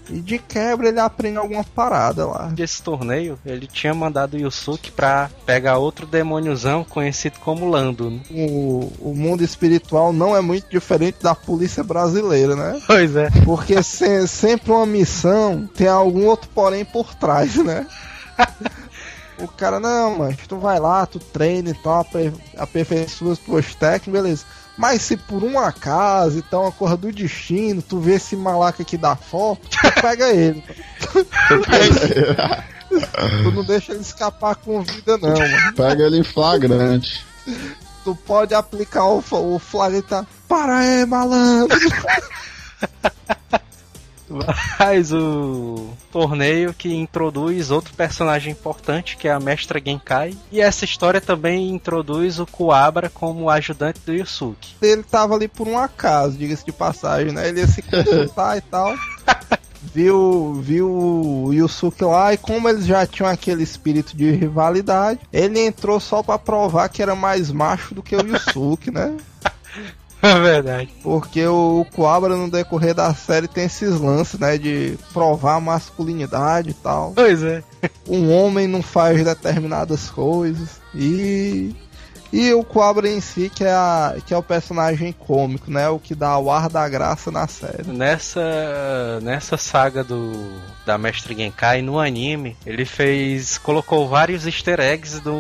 [0.10, 2.48] E de quebra ele aprende alguma parada lá.
[2.48, 8.10] Desse torneio, ele tinha mandado o Yusuke pra pegar outro demôniozão conhecido como Lando.
[8.12, 8.20] Né?
[8.32, 12.80] O, o mundo espiritual não é muito diferente da polícia brasileira, né?
[12.88, 13.30] Pois é.
[13.46, 17.86] Porque se- sempre uma missão tem algum outro porém por trás, né?
[19.40, 23.76] O cara, não, mas tu vai lá, tu treina e tal, aper- aperfeiçoa as tuas
[23.76, 24.46] técnicas, beleza.
[24.78, 28.98] Mas se por um acaso, então a cor do destino, tu vê esse malaca aqui
[28.98, 30.64] da foto, tu pega ele.
[33.44, 35.74] tu não deixa ele escapar com vida, não, mano.
[35.76, 37.26] Pega ele em flagrante.
[38.04, 40.26] Tu pode aplicar o, o flagrante, tá?
[40.48, 41.78] Para aí, malandro!
[44.80, 50.38] Mas o torneio que introduz outro personagem importante, que é a Mestra Genkai.
[50.52, 54.76] E essa história também introduz o Kuabara como ajudante do Yusuke.
[54.82, 57.48] ele tava ali por um acaso, diga-se de passagem, né?
[57.48, 58.94] Ele ia se consultar e tal.
[59.94, 65.60] Viu, viu o Yusuke lá e como eles já tinham aquele espírito de rivalidade, ele
[65.60, 69.16] entrou só pra provar que era mais macho do que o Yusuke, né?
[70.28, 70.90] É verdade.
[71.04, 74.58] Porque o Kuabara no decorrer da série tem esses lances, né?
[74.58, 77.14] De provar a masculinidade e tal.
[77.14, 77.64] Pois é.
[78.08, 80.82] Um homem não faz determinadas coisas.
[80.96, 81.76] E.
[82.32, 85.88] E o Kuabara em si, que é, a, que é o personagem cômico, né?
[85.90, 87.88] O que dá o ar da graça na série.
[87.88, 90.32] Nessa, nessa saga do
[90.86, 95.36] da Mestre Genkai no anime, ele fez colocou vários easter eggs do,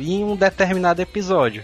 [0.00, 1.62] em um determinado episódio,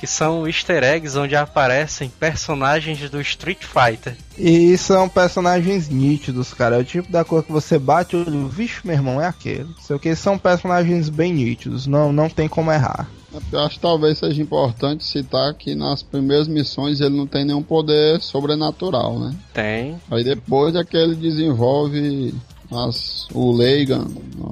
[0.00, 4.16] que são easter eggs onde aparecem personagens do Street Fighter.
[4.38, 6.76] E são personagens nítidos, cara.
[6.76, 9.68] É o tipo da cor que você bate o olho, vixe, meu irmão, é aquele.
[9.80, 13.06] Sei o que, são personagens bem nítidos, não, não tem como errar.
[13.52, 17.62] Eu acho que talvez seja importante citar que nas primeiras missões ele não tem nenhum
[17.62, 19.34] poder sobrenatural, né?
[19.52, 20.00] Tem.
[20.10, 22.34] Aí depois é que ele desenvolve
[22.70, 24.06] as, o Leigan,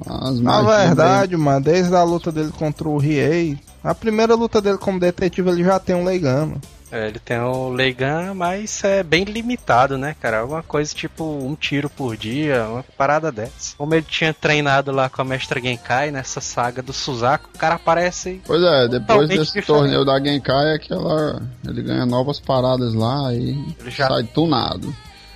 [0.07, 4.77] as Na verdade, mano, desde a luta dele contra o Riei, a primeira luta dele
[4.77, 6.55] como detetive ele já tem um Leigama.
[6.95, 10.45] É, ele tem o Leigan, mas é bem limitado, né, cara?
[10.45, 13.75] Uma coisa tipo um tiro por dia, uma parada dessa.
[13.77, 17.75] Como ele tinha treinado lá com a Mestra Genkai nessa saga do Suzaku, o cara
[17.75, 19.65] aparece Pois é, depois desse diferente.
[19.65, 24.23] torneio da Genkai é que ela, ele ganha novas paradas lá e Ele já- sai
[24.23, 24.95] tunado.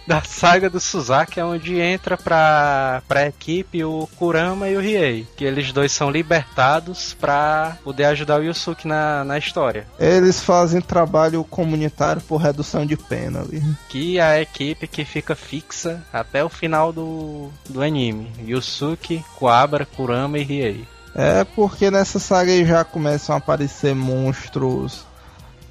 [0.09, 5.27] Da saga do Suzaku, é onde entra pra, pra equipe o Kurama e o Riei.
[5.37, 9.85] Que eles dois são libertados pra poder ajudar o Yusuke na, na história.
[9.99, 13.61] Eles fazem trabalho comunitário por redução de pena ali.
[13.87, 18.31] Que é a equipe que fica fixa até o final do, do anime.
[18.47, 20.87] Yusuke, Kuabara, Kurama e Riei.
[21.13, 25.05] É porque nessa saga aí já começam a aparecer monstros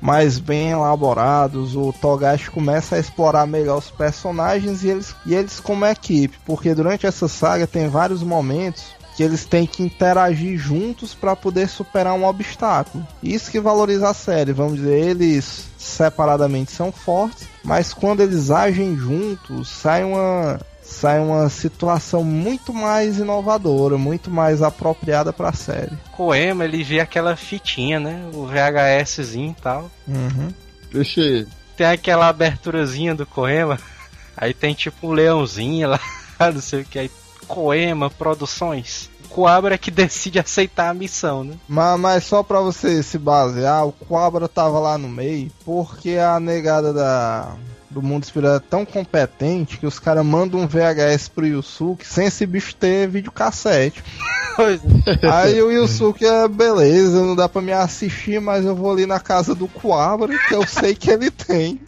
[0.00, 1.76] mais bem elaborados.
[1.76, 6.38] O Togashi começa a explorar melhor os personagens e eles, e eles como equipe.
[6.44, 11.68] Porque durante essa saga tem vários momentos que eles têm que interagir juntos para poder
[11.68, 13.04] superar um obstáculo.
[13.20, 14.52] Isso que valoriza a série.
[14.52, 21.48] Vamos dizer, eles separadamente são fortes, mas quando eles agem juntos, sai uma sai uma
[21.50, 25.96] situação muito mais inovadora, muito mais apropriada para a série.
[26.16, 28.28] Koema, ele vê aquela fitinha, né?
[28.32, 29.90] O VHSzinho e tal.
[30.08, 30.48] Uhum.
[30.90, 33.78] Vixe, Tem aquela aberturazinha do Koema.
[34.36, 36.00] Aí tem tipo um leãozinho lá,
[36.52, 36.98] não sei o que.
[36.98, 37.10] Aí,
[37.46, 39.10] Koema Produções.
[39.26, 41.54] O Coabra é que decide aceitar a missão, né?
[41.68, 46.40] Mas, mas só pra você se basear, o Quabra tava lá no meio, porque a
[46.40, 47.54] negada da,
[47.90, 52.26] do mundo espiritual é tão competente que os caras mandam um VHS pro Yusuke sem
[52.26, 54.02] esse bicho ter videocassete.
[54.56, 54.80] Pois
[55.22, 59.20] Aí o Yusuke é beleza, não dá pra me assistir, mas eu vou ali na
[59.20, 61.80] casa do Coabra, que eu sei que ele tem.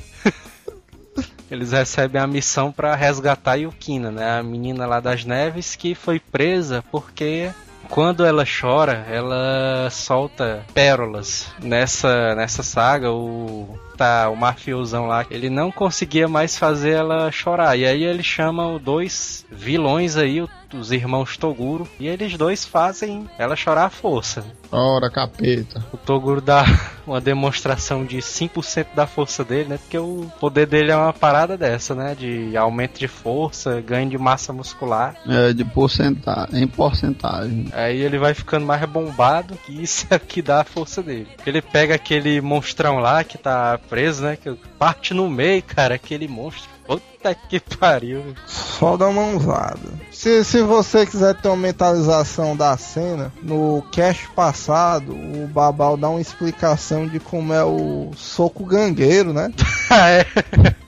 [1.51, 4.39] Eles recebem a missão pra resgatar Yukina, né?
[4.39, 7.51] A menina lá das neves que foi presa porque
[7.89, 11.49] quando ela chora, ela solta pérolas.
[11.61, 17.77] Nessa nessa saga, o tá o mafiosão lá, ele não conseguia mais fazer ela chorar.
[17.79, 22.65] E aí ele chama os dois vilões aí, o- os irmãos Toguro, e eles dois
[22.65, 24.45] fazem ela chorar à força.
[24.71, 25.85] Ora, capeta.
[25.93, 26.65] O Toguro dá
[27.07, 29.79] uma demonstração de 5% da força dele, né?
[29.79, 32.15] Porque o poder dele é uma parada dessa, né?
[32.15, 35.17] De aumento de força, ganho de massa muscular.
[35.27, 37.67] É de porcentagem, em porcentagem.
[37.73, 41.29] Aí ele vai ficando mais bombado, que isso é que dá a força dele.
[41.45, 44.37] Ele pega aquele monstrão lá que tá preso, né?
[44.37, 46.71] Que parte no meio, cara, aquele monstro.
[46.87, 48.35] Puta que pariu.
[48.47, 49.79] Só dá uma usada.
[50.11, 56.09] Se, se você quiser ter uma mentalização da cena, no cast passado, o Babal dá
[56.09, 59.53] uma explicação de como é o soco gangueiro, né?
[59.93, 60.25] Ah, é.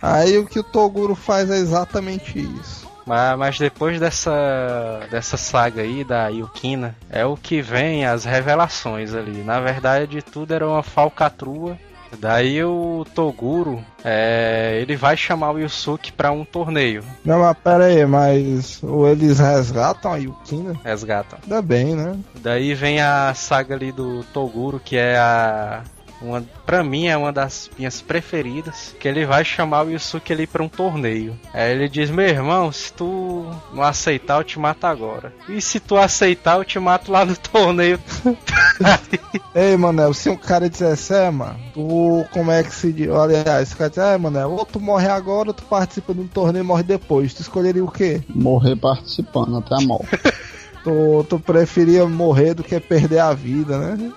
[0.00, 2.88] Aí o que o Toguro faz é exatamente isso.
[3.04, 9.12] Mas, mas depois dessa, dessa saga aí da Yukina, é o que vem as revelações
[9.14, 9.42] ali.
[9.42, 11.76] Na verdade, tudo era uma falcatrua.
[12.18, 17.02] Daí o Toguro, é, ele vai chamar o Yusuke pra um torneio.
[17.24, 20.74] Não, mas pera aí, mas ou eles resgatam a Yukina?
[20.84, 21.38] Resgatam.
[21.42, 22.16] Ainda bem, né?
[22.40, 25.82] Daí vem a saga ali do Toguro, que é a.
[26.22, 28.94] Uma, pra mim é uma das minhas preferidas.
[28.98, 31.38] Que ele vai chamar o Yusuke ali pra um torneio.
[31.52, 35.32] Aí ele diz: Meu irmão, se tu não aceitar, eu te mato agora.
[35.48, 37.98] E se tu aceitar, eu te mato lá no torneio.
[39.54, 43.10] Ei, Manel, se um cara dissesse, é, mano, tu, como é que se diz?
[43.10, 46.26] Aliás, esse cara diz, é, Manel, ou tu morre agora ou tu participa de um
[46.26, 47.34] torneio e morre depois.
[47.34, 48.22] Tu escolheria o quê?
[48.28, 50.08] Morrer participando até a morte.
[50.82, 54.12] Tu, tu preferia morrer do que perder a vida, né?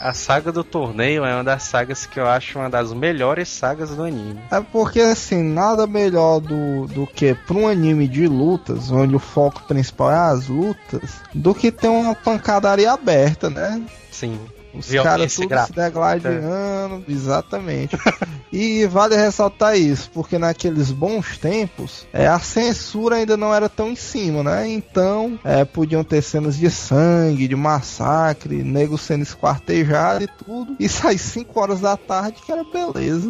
[0.00, 3.90] A saga do torneio é uma das sagas que eu acho uma das melhores sagas
[3.90, 4.40] do anime.
[4.50, 9.20] É porque, assim, nada melhor do, do que pra um anime de lutas, onde o
[9.20, 13.82] foco principal é as lutas, do que ter uma pancadaria aberta, né?
[14.10, 14.38] Sim.
[14.78, 17.96] Os caras tudo se degladiando, exatamente.
[18.52, 23.90] e vale ressaltar isso, porque naqueles bons tempos, é, a censura ainda não era tão
[23.90, 24.68] em cima, né?
[24.68, 30.76] Então, é, podiam ter cenas de sangue, de massacre, nego sendo esquartejado e tudo.
[30.78, 33.28] E sai 5 horas da tarde, que era beleza.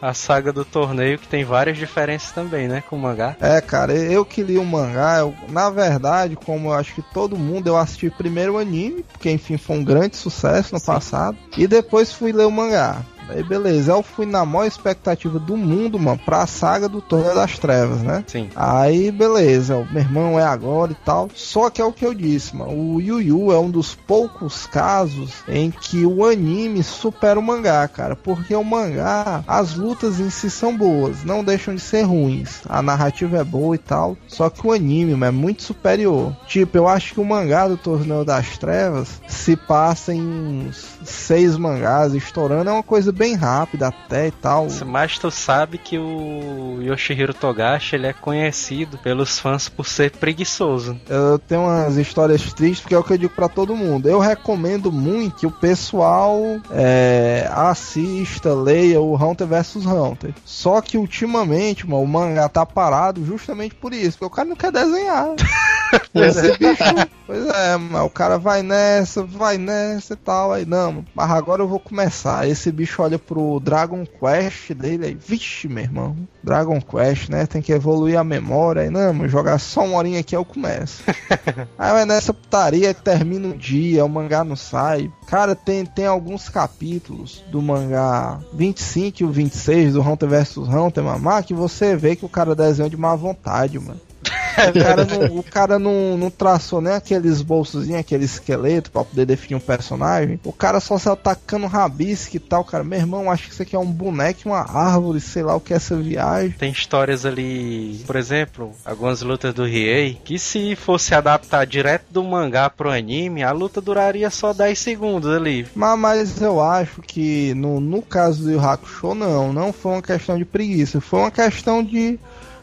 [0.00, 2.82] A saga do torneio que tem várias diferenças também, né?
[2.88, 3.36] Com o mangá.
[3.40, 7.36] É, cara, eu que li o mangá, eu- na verdade, como eu acho que todo
[7.36, 11.66] mundo, eu assisti primeiro o anime, porque enfim foi um grande sucesso no passado, e
[11.66, 13.04] depois fui ler o mangá.
[13.28, 17.58] Aí beleza, eu fui na maior expectativa do mundo, mano, pra saga do Torneio das
[17.58, 18.24] Trevas, né?
[18.26, 18.48] Sim.
[18.54, 21.28] Aí, beleza, o meu irmão é agora e tal.
[21.34, 22.72] Só que é o que eu disse, mano.
[22.72, 27.86] O Yu Yu é um dos poucos casos em que o anime supera o mangá,
[27.88, 28.16] cara.
[28.16, 32.60] Porque o mangá, as lutas em si são boas, não deixam de ser ruins.
[32.68, 34.16] A narrativa é boa e tal.
[34.26, 36.34] Só que o anime mano, é muito superior.
[36.46, 41.56] Tipo, eu acho que o mangá do Torneio das Trevas se passa em uns seis
[41.56, 42.70] mangás, estourando.
[42.70, 44.68] É uma coisa bem rápida até e tal.
[44.86, 50.98] Mas tu sabe que o Yoshihiro Togashi ele é conhecido pelos fãs por ser preguiçoso.
[51.08, 54.08] Eu tenho umas histórias tristes, porque é o que eu digo pra todo mundo.
[54.08, 56.38] Eu recomendo muito que o pessoal
[56.70, 60.32] é, assista, leia o Hunter vs Hunter.
[60.44, 64.56] Só que ultimamente, mano, o mangá tá parado justamente por isso, porque o cara não
[64.56, 65.26] quer desenhar.
[66.14, 70.52] Esse bicho, pois é, mano, o cara vai nessa, vai nessa e tal.
[70.52, 72.48] Aí, não, mas agora eu vou começar.
[72.48, 76.16] Esse bicho olha pro Dragon Quest dele aí, vixe, meu irmão.
[76.44, 77.46] Dragon Quest, né?
[77.46, 78.82] Tem que evoluir a memória.
[78.82, 81.02] Aí, não, jogar só uma horinha aqui eu começo.
[81.78, 85.10] Aí vai nessa putaria, termina um dia, o mangá não sai.
[85.26, 91.02] Cara, tem, tem alguns capítulos do mangá 25 e o 26 do Hunter vs Hunter,
[91.02, 94.00] mamá, que você vê que o cara desenhou de má vontade, mano.
[94.58, 99.24] O cara, não, o cara não, não traçou nem aqueles bolsozinhos, aquele esqueleto pra poder
[99.24, 100.40] definir um personagem.
[100.44, 102.82] O cara só saiu tacando rabisque e tal, cara.
[102.82, 105.72] Meu irmão, acho que isso aqui é um boneco, uma árvore, sei lá o que
[105.72, 106.50] é essa viagem.
[106.50, 112.24] Tem histórias ali, por exemplo, algumas lutas do Riei, que se fosse adaptar direto do
[112.24, 115.66] mangá pro anime, a luta duraria só 10 segundos ali.
[115.74, 119.52] Mas, mas eu acho que no, no caso do Yu Hakusho, não.
[119.52, 121.00] Não foi uma questão de preguiça.
[121.00, 122.18] Foi uma questão de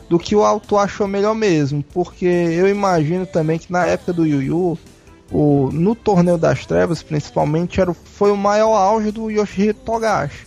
[0.10, 1.84] do que o autor achou melhor mesmo.
[1.94, 4.80] Porque eu imagino também que na época do Yu Yu,
[5.32, 10.46] o, no Torneio das Trevas, principalmente, era, foi o maior auge do Yoshihiro Togashi.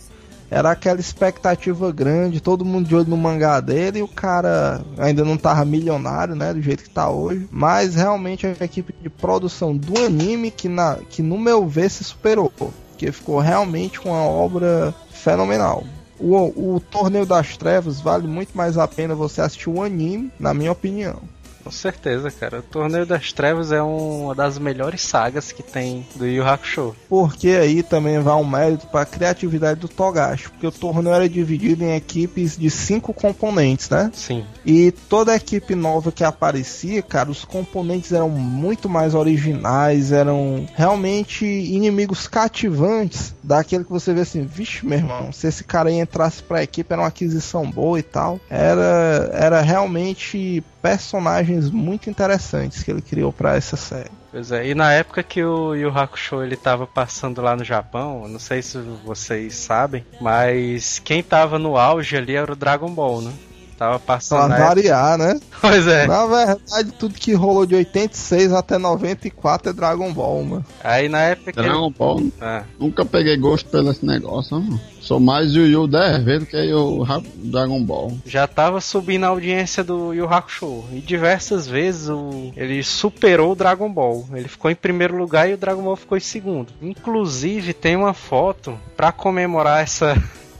[0.49, 5.23] era aquela expectativa grande, todo mundo de olho no mangá dele e o cara ainda
[5.23, 7.47] não tava milionário, né, do jeito que tá hoje.
[7.51, 12.03] Mas realmente a equipe de produção do anime que, na, que no meu ver se
[12.03, 15.83] superou, porque ficou realmente uma obra fenomenal.
[16.19, 20.53] O, o Torneio das Trevas vale muito mais a pena você assistir o anime, na
[20.53, 21.21] minha opinião.
[21.69, 22.59] Com certeza, cara.
[22.59, 26.95] O Torneio das Trevas é uma das melhores sagas que tem do Yu Hakusho.
[27.07, 31.29] Porque aí também vai um mérito para a criatividade do Togashi, porque o torneio era
[31.29, 34.09] dividido em equipes de cinco componentes, né?
[34.15, 34.43] Sim.
[34.65, 40.67] E toda a equipe nova que aparecia, cara, os componentes eram muito mais originais, eram
[40.73, 45.99] realmente inimigos cativantes, daquele que você vê assim, vixe, meu irmão, se esse cara aí
[45.99, 48.39] entrasse pra equipe era uma aquisição boa e tal.
[48.49, 54.11] Era, era realmente personagens muito interessantes que ele criou para essa série.
[54.31, 58.27] Pois é, e na época que o Yu Hakusho ele tava passando lá no Japão,
[58.27, 63.21] não sei se vocês sabem, mas quem tava no auge ali era o Dragon Ball,
[63.21, 63.33] né?
[63.79, 64.53] Tava passando.
[64.53, 65.39] Pra variar, né?
[65.61, 66.07] Pois é.
[66.07, 70.65] Na verdade, tudo que rolou de 86 até 94 é Dragon Ball, mano.
[70.83, 71.61] Aí na época que.
[71.61, 74.79] Dragon Ball, Ah, nunca peguei gosto pelo esse negócio, mano.
[75.01, 78.17] Sou mais Yu Yu 10 vezes do que o Ra- Dragon Ball.
[78.25, 80.83] já tava subindo a audiência do Yu Hakusho.
[80.93, 82.51] E diversas vezes o...
[82.55, 84.25] ele superou o Dragon Ball.
[84.33, 86.71] Ele ficou em primeiro lugar e o Dragon Ball ficou em segundo.
[86.81, 90.15] Inclusive, tem uma foto pra comemorar essa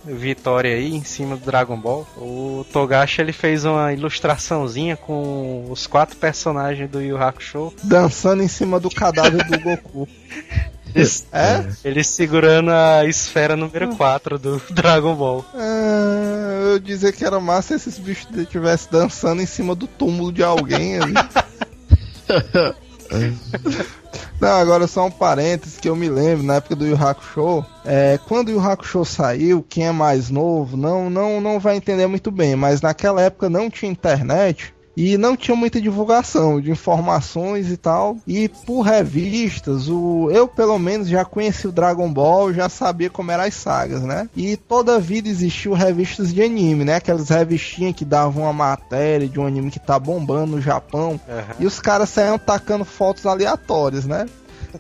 [0.06, 2.08] vitória aí em cima do Dragon Ball.
[2.18, 7.74] O Togashi ele fez uma ilustraçãozinha com os quatro personagens do Yu Hakusho.
[7.84, 10.08] Dançando em cima do cadáver do Goku.
[11.32, 11.70] É?
[11.84, 15.46] Ele segurando a esfera número 4 do Dragon Ball.
[15.54, 20.32] Ah, eu dizer que era massa se esses bichos estivessem dançando em cima do túmulo
[20.32, 21.14] de alguém ali.
[24.40, 28.18] Não, agora só um parênteses que eu me lembro, na época do Yu Hakusho, é,
[28.26, 32.32] quando o Yu Hakusho saiu, quem é mais novo não, não, não vai entender muito
[32.32, 37.78] bem, mas naquela época não tinha internet e não tinha muita divulgação de informações e
[37.78, 38.18] tal.
[38.28, 43.32] E por revistas, o, eu pelo menos já conheci o Dragon Ball, já sabia como
[43.32, 44.28] eram as sagas, né?
[44.36, 46.96] E toda a vida existiu revistas de anime, né?
[46.96, 51.18] Aquelas revistinhas que davam uma matéria de um anime que tá bombando no Japão.
[51.58, 54.26] E os caras saíam tacando fotos aleatórias, né?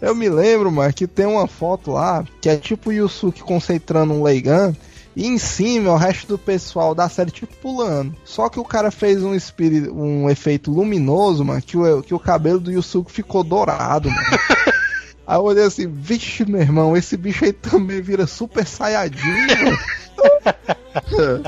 [0.02, 4.14] Eu me lembro, mano, que tem uma foto lá que é tipo o Yusuke concentrando
[4.14, 4.76] um Leigan.
[5.20, 8.16] E em cima é o resto do pessoal da série tipo pulando.
[8.24, 12.20] Só que o cara fez um, espírito, um efeito luminoso, mano, que o, que o
[12.20, 14.24] cabelo do Yusuke ficou dourado, mano.
[15.28, 19.22] Aí eu olhei assim, vixe, meu irmão, esse bicho aí também vira super saiyajin,
[19.62, 19.78] mano.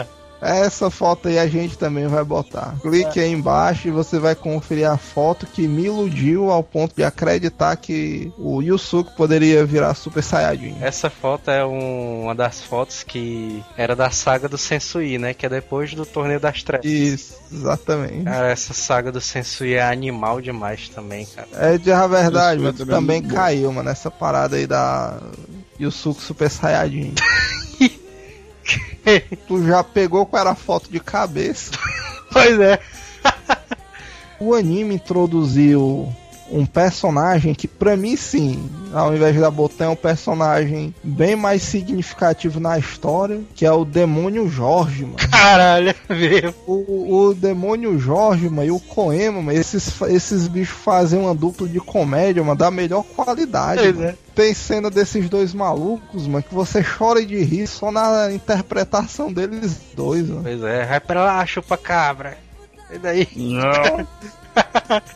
[0.41, 2.75] Essa foto aí a gente também vai botar.
[2.81, 7.03] Clique aí embaixo e você vai conferir a foto que me iludiu ao ponto de
[7.03, 10.77] acreditar que o Yusuke poderia virar Super Saiyajin.
[10.81, 15.33] Essa foto é um- uma das fotos que era da saga do Sensui, né?
[15.33, 16.85] Que é depois do Torneio das Trevas.
[16.85, 18.23] Isso, exatamente.
[18.23, 21.47] Cara, essa saga do Sensui é animal demais também, cara.
[21.53, 25.19] É de a verdade, mas tu também é também caiu, mano, nessa parada aí da
[25.79, 27.13] Yusuke Super Saiyajin.
[29.47, 31.71] tu já pegou qual era a foto de cabeça?
[32.31, 32.79] Pois é.
[34.39, 36.11] O anime introduziu
[36.51, 41.61] um personagem que, pra mim, sim, ao invés da Botan, é um personagem bem mais
[41.61, 45.17] significativo na história, que é o Demônio Jorge, mano.
[45.31, 46.53] Caralho, mesmo.
[46.67, 51.67] O, o Demônio Jorge, mano, e o Koema, mano, esses, esses bichos fazem uma dupla
[51.67, 54.03] de comédia, mano, da melhor qualidade.
[54.03, 54.15] É.
[54.35, 59.79] Tem cena desses dois malucos, mano, que você chora de rir só na interpretação deles
[59.93, 60.43] dois, mano.
[60.43, 62.37] Pois é, vai pra lá, chupa cabra.
[62.91, 63.27] E daí?
[63.35, 64.07] Não.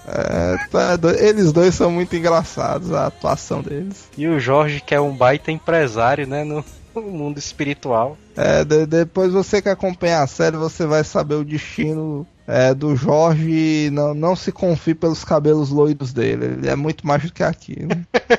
[0.07, 0.97] É, tá.
[1.19, 4.09] Eles dois são muito engraçados, a atuação deles.
[4.17, 6.43] E o Jorge, que é um baita empresário, né?
[6.43, 6.63] No
[6.95, 8.17] no mundo espiritual.
[8.37, 12.95] É, de- depois você que acompanha a série, você vai saber o destino é, do
[12.95, 13.49] Jorge
[13.87, 16.45] e não, não se confie pelos cabelos loiros dele.
[16.45, 17.89] Ele é muito mais do que aquilo.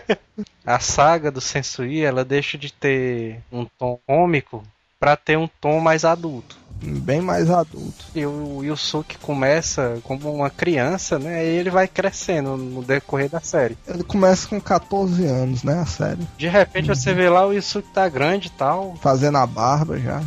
[0.65, 4.63] A saga do Sensui, ela deixa de ter um tom cômico
[4.99, 6.56] pra ter um tom mais adulto.
[6.83, 8.05] Bem mais adulto.
[8.15, 11.45] E o Yusuke começa como uma criança, né?
[11.45, 13.77] E ele vai crescendo no decorrer da série.
[13.87, 15.81] Ele começa com 14 anos, né?
[15.81, 16.27] A série.
[16.37, 18.97] De repente você vê lá o Yusuke tá grande e tal.
[19.03, 20.21] Fazendo a barba já.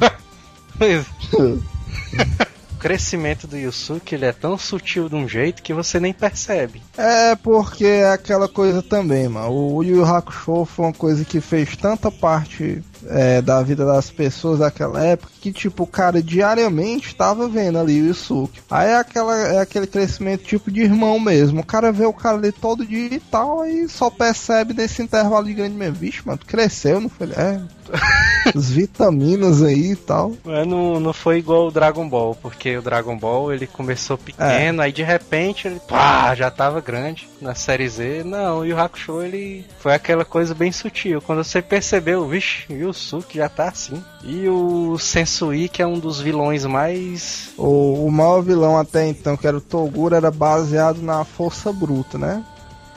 [2.73, 6.81] o crescimento do Yusuke ele é tão sutil de um jeito que você nem percebe.
[6.97, 9.51] É porque é aquela coisa também, mano.
[9.51, 14.09] O Yu Yu Hakusho foi uma coisa que fez tanta parte é, da vida das
[14.09, 18.61] pessoas daquela época que, tipo, o cara diariamente tava vendo ali o Yusuke.
[18.69, 21.61] Aí é, aquela, é aquele crescimento tipo de irmão mesmo.
[21.61, 25.45] O cara vê o cara ali todo dia e tal, aí só percebe nesse intervalo
[25.45, 25.95] de grande mesmo.
[25.95, 27.27] Vixe, mano, tu cresceu, não foi?
[27.31, 27.59] É.
[28.55, 30.33] as vitaminas aí e tal.
[30.43, 34.81] Mas não, não foi igual o Dragon Ball, porque o Dragon Ball ele começou pequeno,
[34.81, 38.23] aí de repente ele pá, já tava grande na série Z.
[38.23, 41.21] Não, e o Hakusho ele foi aquela coisa bem sutil.
[41.21, 44.03] Quando você percebeu, vixe, e o Suki já tá assim.
[44.23, 47.49] E o Sensui, que é um dos vilões mais.
[47.57, 52.17] O, o maior vilão até então, que era o Toguro, era baseado na força bruta,
[52.17, 52.43] né?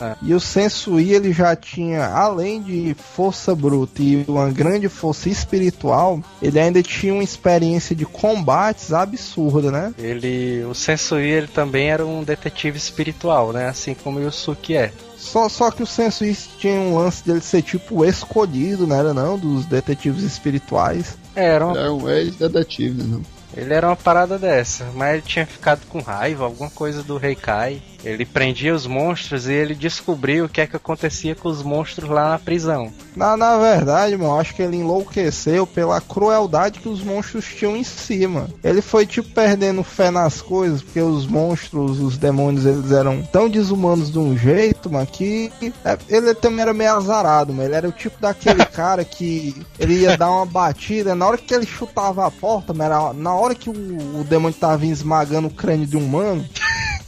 [0.00, 0.14] É.
[0.22, 6.20] E o Sensui ele já tinha, além de força bruta e uma grande força espiritual,
[6.40, 9.94] ele ainda tinha uma experiência de combates absurda, né?
[9.98, 10.64] Ele.
[10.64, 13.68] O Sensui ele também era um detetive espiritual, né?
[13.68, 14.92] Assim como o Yusuke é.
[15.16, 19.38] Só, só que o Sensui tinha um lance dele ser tipo escolhido, não era não?
[19.38, 21.16] Dos detetives espirituais.
[21.34, 23.20] Era uma É um ex-detetive, né?
[23.56, 27.82] Ele era uma parada dessa, mas ele tinha ficado com raiva, alguma coisa do Reikai.
[28.04, 32.10] Ele prendia os monstros e ele descobriu o que é que acontecia com os monstros
[32.10, 32.92] lá na prisão.
[33.14, 37.84] Na, na verdade, mano, acho que ele enlouqueceu pela crueldade que os monstros tinham em
[37.84, 38.48] cima.
[38.64, 43.48] Ele foi tipo perdendo fé nas coisas, porque os monstros, os demônios, eles eram tão
[43.48, 45.52] desumanos de um jeito, mano, que
[45.84, 47.68] é, ele também era meio azarado, mano.
[47.68, 51.54] Ele era o tipo daquele cara que ele ia dar uma batida, na hora que
[51.54, 55.54] ele chutava a porta, mano, era na hora que o, o demônio tava esmagando o
[55.54, 56.44] crânio de um mano,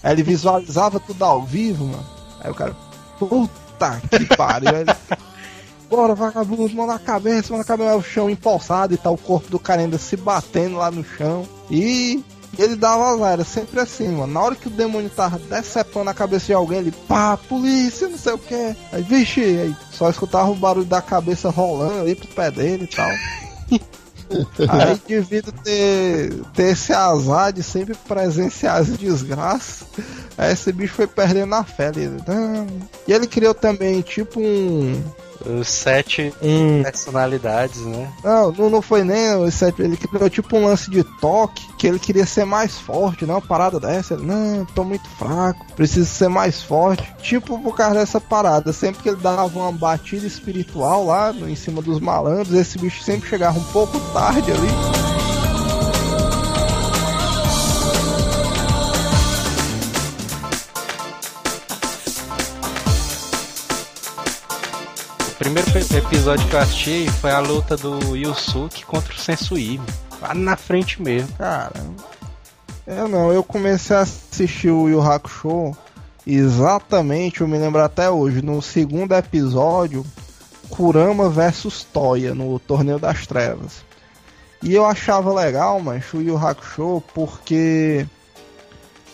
[0.03, 2.07] aí ele visualizava tudo ao vivo, mano.
[2.41, 2.76] Aí o cara,
[3.18, 4.70] puta que pariu.
[4.70, 4.95] Aí ele,
[5.89, 9.49] Bora, vagabundo, mão na cabeça, mão na cabeça, o chão empossado e tá o corpo
[9.49, 11.47] do cara ainda se batendo lá no chão.
[11.70, 12.24] E
[12.59, 14.32] ele dava azar, era sempre assim, mano.
[14.32, 18.18] Na hora que o demônio tava decepando a cabeça de alguém, ele, pá, polícia, não
[18.18, 18.76] sei o que.
[18.93, 22.97] Aí, vixe, aí só escutava o barulho da cabeça rolando ali pro pé dele e
[22.97, 23.11] tal.
[24.68, 29.87] Aí, devido ter, ter esse azar de sempre presenciar as desgraças,
[30.37, 31.89] aí esse bicho foi perdendo a fé.
[31.95, 32.66] Ele, "Não."
[33.07, 35.03] E ele criou também, tipo, um.
[35.47, 38.11] Os sete um personalidades, né?
[38.22, 41.99] não, não, não foi nem esse, ele criou tipo um lance de toque, que ele
[41.99, 46.28] queria ser mais forte, não, uma parada dessa, ele, não, tô muito fraco, preciso ser
[46.28, 47.14] mais forte.
[47.22, 51.57] Tipo por causa dessa parada, sempre que ele dava uma batida espiritual lá no- em
[51.57, 55.24] cima dos malandros, esse bicho sempre chegava um pouco tarde ali.
[65.39, 69.80] Primeiro pe- episódio que eu assisti foi a luta do Yusuke contra o Sensui.
[70.20, 71.28] Lá na frente mesmo.
[71.37, 71.72] Cara,
[72.87, 75.76] eu não, eu comecei a assistir o Yu Hakusho
[76.26, 80.05] exatamente, eu me lembro até hoje, no segundo episódio,
[80.70, 83.85] Kurama versus Toya no Torneio das Trevas.
[84.62, 88.07] E eu achava legal, mas o Yu Hakusho porque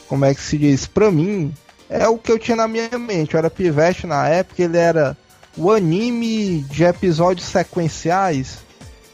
[0.06, 1.52] como é que se diz, pra mim,
[1.88, 3.34] é o que eu tinha na minha mente.
[3.34, 5.16] Eu era pivete na época, ele era
[5.56, 8.58] o anime de episódios sequenciais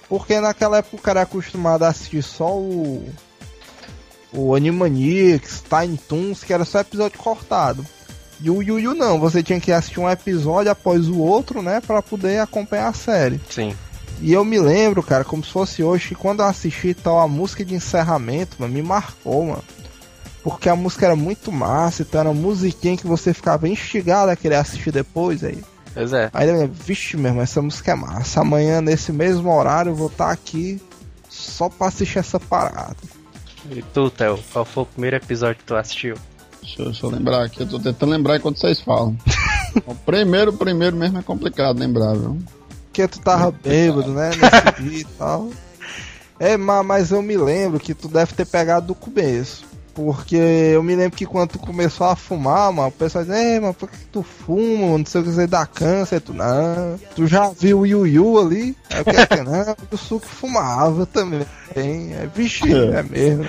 [0.09, 3.09] porque naquela época o cara é acostumado a assistir só o.
[4.32, 7.87] O Animaniacs, Tiny Toons, que era só episódio cortado.
[8.41, 11.80] E o Yu Yu não, você tinha que assistir um episódio após o outro, né?
[11.80, 13.41] Pra poder acompanhar a série.
[13.49, 13.74] Sim.
[14.20, 17.28] E eu me lembro, cara, como se fosse hoje, que quando eu assisti tal, a
[17.28, 19.64] música de encerramento, mano, me marcou, mano.
[20.43, 24.37] Porque a música era muito massa, então era uma musiquinha que você ficava instigado a
[24.37, 25.62] querer assistir depois aí.
[25.97, 26.31] Pois é.
[26.35, 28.41] Aí eu vixe mesmo, essa música é massa.
[28.43, 30.81] Amanhã, nesse mesmo horário, eu vou estar aqui
[31.29, 32.97] só pra assistir essa parada.
[33.71, 36.17] E tu, Theo, qual foi o primeiro episódio que tu assistiu?
[36.63, 39.17] Deixa, eu- deixa eu lembrar aqui, eu tô tentando lembrar enquanto vocês falam.
[39.87, 42.39] o primeiro, o primeiro mesmo é complicado lembrar, viu?
[42.87, 44.31] Porque tu tava bêbado, né?
[44.31, 45.51] Nesse dia e tal.
[46.39, 49.65] É, ma- mas eu me lembro que tu deve ter pegado do começo.
[49.97, 53.59] Porque eu me lembro que quando tu começou a fumar, mano, o pessoal diz, ei,
[53.59, 54.99] mano, por que tu fuma, mano?
[54.99, 57.01] Não sei o que você dá câncer, tu não.
[57.15, 58.77] Tu já viu o Yu Yu ali?
[58.91, 61.47] Aí eu quero não, o suco fumava também.
[61.75, 63.49] É, vixe, é mesmo.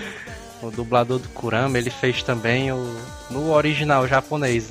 [0.64, 2.96] O dublador do Kurama, ele fez também o.
[3.30, 4.70] No original japonês.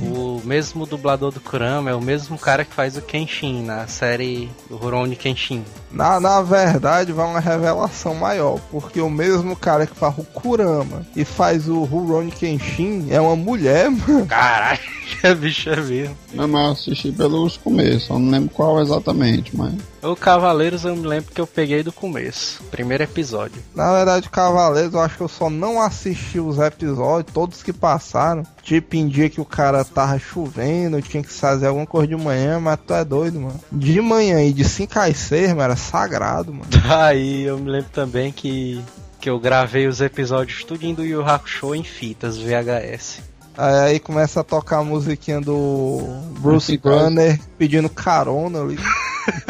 [0.00, 4.50] O mesmo dublador do Kurama é o mesmo cara que faz o Kenshin na série
[4.68, 5.64] do Rurouni Kenshin.
[5.90, 11.06] Na, na verdade, vai uma revelação maior, porque o mesmo cara que faz o Kurama
[11.14, 14.26] e faz o Rurouni Kenshin é uma mulher, mano.
[14.26, 14.80] Caralho,
[15.20, 16.16] que bicho é mesmo.
[16.32, 19.74] Não, mas eu assisti pelos começos, eu não lembro qual exatamente, mas.
[20.02, 22.62] O Cavaleiros eu me lembro que eu peguei do começo.
[22.70, 23.62] Primeiro episódio.
[23.74, 27.89] Na verdade, Cavaleiros, eu acho que eu só não assisti os episódios, todos que passaram.
[28.62, 32.60] Tipo, em dia que o cara tava chovendo, tinha que fazer alguma coisa de manhã,
[32.60, 33.60] mas tu é doido, mano.
[33.70, 36.66] De manhã e de 5 às 6, mano, era sagrado, mano.
[36.88, 38.82] Aí eu me lembro também que.
[39.20, 43.20] Que eu gravei os episódios tudinho do Yu Hakusho em fitas VHS.
[43.56, 46.00] Aí, aí começa a tocar a musiquinha do
[46.38, 46.78] Bruce.
[46.78, 48.78] Banner pedindo carona ali.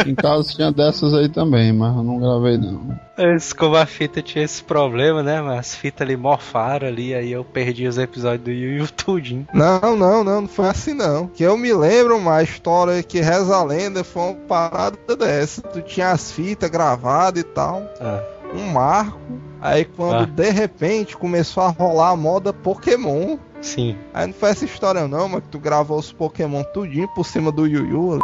[0.07, 2.99] Em casa tinha dessas aí também, mas eu não gravei não.
[3.19, 5.41] Esse, como a fita tinha esse problema, né?
[5.41, 9.47] Mas as fitas ali morfaram ali, aí eu perdi os episódios do tudinho.
[9.53, 11.27] Não, não, não, não foi assim não.
[11.27, 15.63] Que eu me lembro uma história que reza a lenda foi uma parada dessa.
[15.63, 18.23] Tu tinha as fitas gravadas e tal, Ah,
[18.55, 19.19] um marco.
[19.61, 20.25] Aí quando Ah.
[20.27, 23.37] de repente começou a rolar a moda Pokémon.
[23.61, 23.95] sim.
[24.15, 27.53] Aí não foi essa história não, mas que tu gravou os Pokémon tudinho por cima
[27.53, 28.19] do Yu Yu.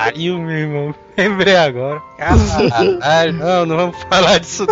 [0.00, 2.00] Aí, meu irmão, lembrei agora.
[2.18, 4.66] Caralho, não, não vamos falar disso.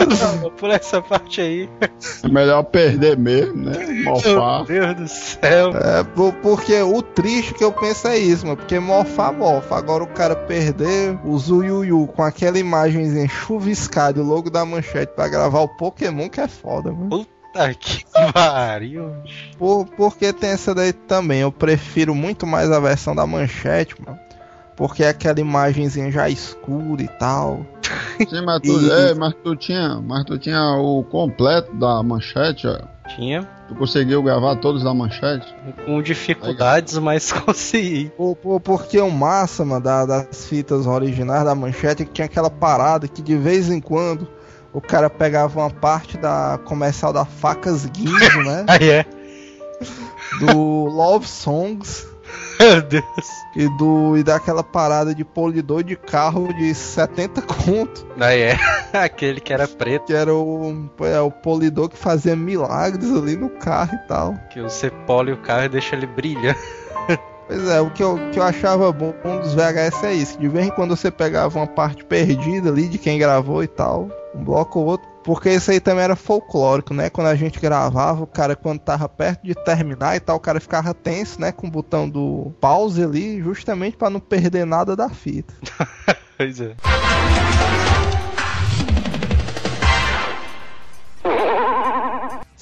[0.00, 1.68] Não, não vou pular essa parte aí.
[2.24, 3.78] É melhor perder mesmo, né?
[3.86, 4.64] Meu Mofar.
[4.64, 5.70] Deus do céu.
[5.76, 8.56] É, por- porque o triste que eu penso é isso, mano.
[8.56, 9.76] Porque morfa, morfa.
[9.76, 15.12] Agora o cara perder o Zuyuyu com aquela imagenzinha chuviscada e o logo da manchete
[15.14, 17.24] pra gravar o Pokémon que é foda, mano.
[17.54, 19.12] Puta que pariu.
[19.56, 21.40] Por, porque tem essa daí também.
[21.40, 24.18] Eu prefiro muito mais a versão da manchete, mano.
[24.76, 27.64] Porque é aquela imagenzinha já escura e tal.
[28.28, 32.66] Sim, mas tu, E- é, mas tu tinha, mas tu tinha o completo da manchete,
[32.66, 32.80] ó.
[33.14, 35.54] Tinha Tu conseguiu gravar todos da manchete?
[35.86, 38.10] com dificuldades, mas consegui.
[38.16, 42.24] Por, por- porque o massa, mano, da- das fitas originais da manchete é que tinha
[42.26, 44.26] aquela parada que de vez em quando
[44.74, 48.64] o cara pegava uma parte da comercial da Facas Guinzo, né?
[48.68, 49.06] Aí é.
[50.40, 52.06] Do Love Songs
[52.58, 53.04] Meu Deus.
[53.54, 58.58] e do e daquela parada de polidor de carro de 70 conto, Aí é.
[58.92, 63.50] Aquele que era preto, que era o, é, o polidor que fazia milagres ali no
[63.50, 64.34] carro e tal.
[64.52, 66.56] que você pole o carro e deixa ele brilhar.
[67.46, 70.66] Pois é, o que eu, que eu achava bom dos VHS é isso, de vez
[70.66, 74.80] em quando você pegava uma parte perdida ali de quem gravou e tal, um bloco
[74.80, 77.10] ou outro, porque isso aí também era folclórico, né?
[77.10, 80.58] Quando a gente gravava, o cara quando tava perto de terminar e tal, o cara
[80.58, 85.08] ficava tenso, né, com o botão do pause ali, justamente pra não perder nada da
[85.08, 85.54] fita.
[86.36, 86.74] Pois é.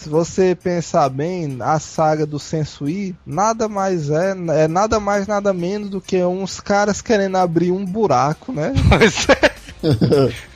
[0.03, 4.35] Se você pensar bem, a saga do Sensui nada mais é,
[4.65, 8.73] é nada mais nada menos do que uns caras querendo abrir um buraco, né?
[8.89, 9.53] Pois é.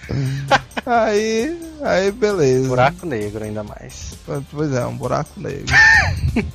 [0.86, 2.68] Aí, aí beleza.
[2.68, 4.14] Buraco negro ainda mais.
[4.52, 5.66] Pois é, um buraco negro.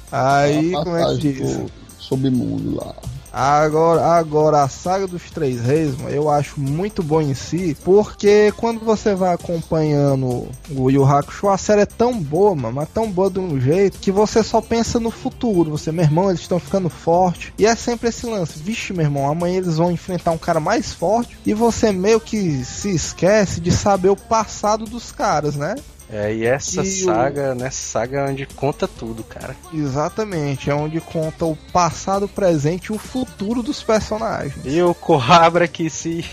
[0.10, 1.60] Aí, Uma como é que diz?
[2.00, 2.96] submundo lá.
[3.32, 8.82] Agora, agora a saga dos Três Reis, eu acho muito bom em si, porque quando
[8.82, 13.30] você vai acompanhando o Yu Hakusho, a série é tão boa, mano, mas tão boa
[13.30, 15.72] de um jeito que você só pensa no futuro.
[15.72, 17.54] Você, meu irmão, eles estão ficando fortes.
[17.58, 20.94] E é sempre esse lance, vixe, meu irmão, amanhã eles vão enfrentar um cara mais
[20.94, 25.76] forte e você meio que se esquece de saber o passado dos caras, né?
[26.12, 29.56] É, e essa E o- saga, nessa saga é onde conta tudo, cara.
[29.74, 34.56] Exatamente, é onde conta o passado, o presente e o futuro dos personagens.
[34.66, 36.26] E o Coabra que se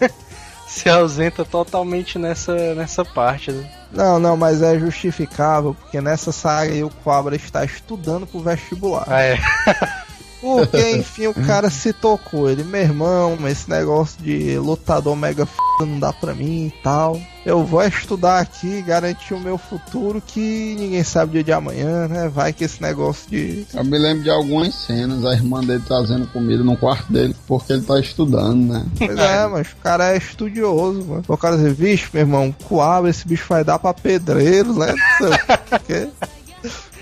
[0.66, 3.70] se ausenta totalmente nessa nessa parte, né?
[3.92, 9.04] Não, não, mas é justificável, porque nessa saga aí o Quabra está estudando pro vestibular.
[9.08, 9.38] Ah, é.
[10.40, 12.48] Porque, enfim, o cara se tocou.
[12.48, 16.82] Ele, meu irmão, mas esse negócio de lutador mega f não dá pra mim e
[16.82, 17.20] tal.
[17.46, 22.06] Eu vou estudar aqui, garantir o meu futuro, que ninguém sabe o dia de amanhã,
[22.06, 22.28] né?
[22.28, 23.66] Vai que esse negócio de.
[23.72, 27.72] Eu me lembro de algumas cenas, a irmã dele trazendo comida no quarto dele, porque
[27.72, 28.86] ele tá estudando, né?
[28.98, 31.24] Pois é, mas o cara é estudioso, mano.
[31.26, 34.94] O cara diz, vixe, meu irmão, Coabra, esse bicho vai dar pra pedreiro, né?
[35.20, 36.08] Não sei o quê.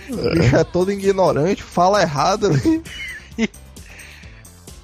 [0.08, 2.80] O bicho é todo ignorante, fala errado ali.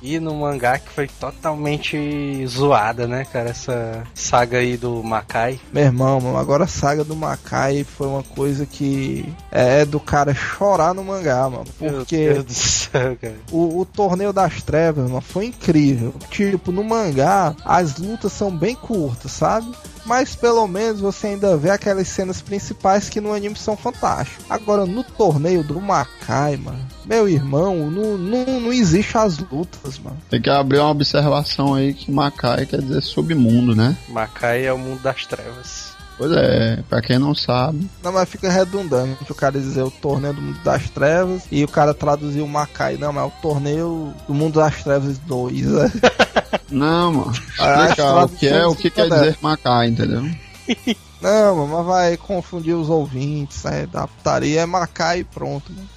[0.03, 3.51] E no mangá que foi totalmente zoada, né, cara?
[3.51, 5.61] Essa saga aí do Makai.
[5.73, 10.35] Meu irmão, mano, agora a saga do Makai foi uma coisa que é do cara
[10.35, 11.67] chorar no mangá, mano.
[11.81, 13.37] Meu Porque Deus do céu, cara.
[13.53, 16.13] o, o torneio das trevas, mano, foi incrível.
[16.31, 19.73] Tipo, no mangá, as lutas são bem curtas, sabe?
[20.05, 24.45] Mas pelo menos você ainda vê aquelas cenas principais que no anime são fantásticas.
[24.51, 30.17] Agora, no torneio do Makai, mano, meu irmão, não, não, não existe as lutas, mano.
[30.29, 33.97] Tem que abrir uma observação aí que Macai quer dizer submundo, né?
[34.09, 35.92] Makai é o mundo das trevas.
[36.23, 37.91] Pois é, pra quem não sabe.
[38.01, 41.69] Não, mas fica redundante o cara dizer o torneio do mundo das trevas e o
[41.69, 42.97] cara traduzir o Makai.
[42.97, 45.93] Não, mas é o torneio do mundo das trevas 2, né?
[46.71, 47.33] Não, mano.
[47.59, 50.23] Ah, Explica o que é, o que quer traduções dizer Macai, entendeu?
[51.21, 55.89] Não, mano, mas vai confundir os ouvintes, é, da putaria é Makai e pronto, mano.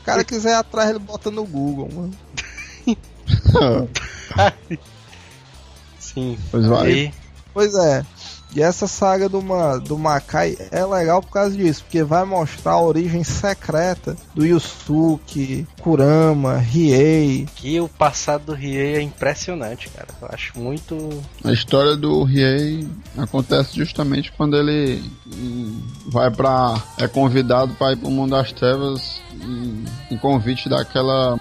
[0.00, 2.14] O cara quiser ir atrás, ele bota no Google, mano.
[6.00, 6.38] Sim.
[6.50, 6.90] Pois vai.
[6.90, 7.24] E
[7.54, 8.04] Pois é.
[8.54, 12.72] E essa saga do, Ma, do Makai é legal por causa disso, porque vai mostrar
[12.72, 17.48] a origem secreta do Yusuke, Kurama, Riei.
[17.56, 20.08] Que o passado do Riei é impressionante, cara.
[20.22, 20.96] Eu acho muito.
[21.42, 22.86] A história do Riei
[23.16, 26.80] acontece justamente quando ele hum, vai pra.
[26.98, 31.38] é convidado para ir pro mundo das trevas em, em convite daquela.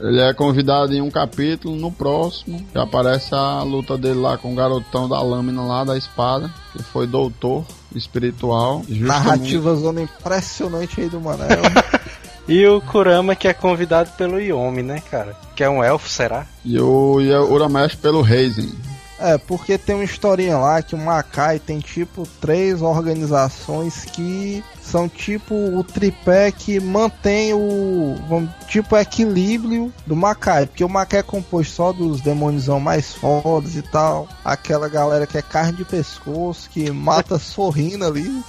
[0.00, 4.52] ele é convidado em um capítulo, no próximo já aparece a luta dele lá com
[4.52, 7.64] o garotão da lâmina lá da espada, que foi doutor
[7.94, 8.82] espiritual.
[8.88, 11.60] Justamente- Narrativa zona impressionante aí do Manel.
[12.48, 15.36] E o Kurama que é convidado pelo Yomi, né, cara?
[15.56, 16.46] Que é um elfo, será?
[16.64, 18.72] E o, e o Uramesh pelo Reisen.
[19.18, 25.08] É, porque tem uma historinha lá que o Makai tem tipo três organizações que são
[25.08, 31.20] tipo o tripé que mantém o vamos, tipo o equilíbrio do Makai, porque o Makai
[31.20, 35.84] é composto só dos demônios mais fodas e tal, aquela galera que é carne de
[35.84, 38.42] pescoço, que mata sorrindo ali.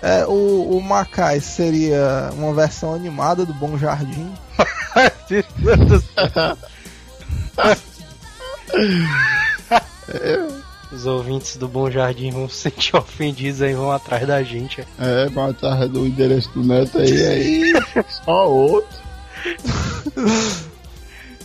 [0.00, 4.32] É, o, o Makai seria uma versão animada do Bom Jardim.
[10.92, 14.86] Os ouvintes do Bom Jardim vão se sentir ofendidos aí, vão atrás da gente.
[14.98, 17.72] É, vai atrás do endereço do neto aí, aí.
[18.24, 19.00] Só outro.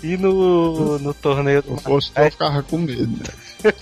[0.03, 3.73] E no, no torneio Se do eu fosse eu ficava com medo, né?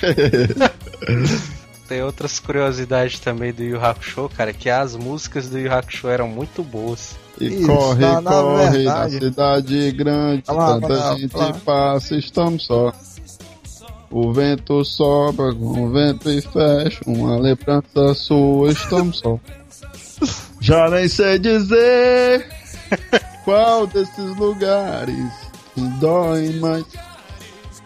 [1.88, 6.28] Tem outras curiosidades também do Yu Hakusho, cara, que as músicas do Yu Hakusho eram
[6.28, 7.16] muito boas.
[7.40, 11.54] E Isso, corre, na- na corre, verdade- na cidade grande, lá, tanta lá, gente lá.
[11.64, 12.92] passa, estamos só.
[14.12, 19.40] O vento sopra, com o vento e fecha, uma lembrança sua, estamos só.
[20.60, 22.46] Já nem sei dizer
[23.46, 25.32] qual desses lugares
[26.02, 26.86] dói mais,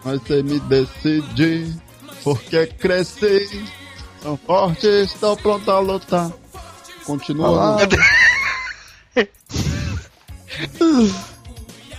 [0.04, 1.72] mas sei me decidir,
[2.22, 3.66] porque cresci,
[4.22, 6.30] são fortes, estão prontos a lutar.
[7.04, 7.50] Continua.
[7.50, 7.78] Lá.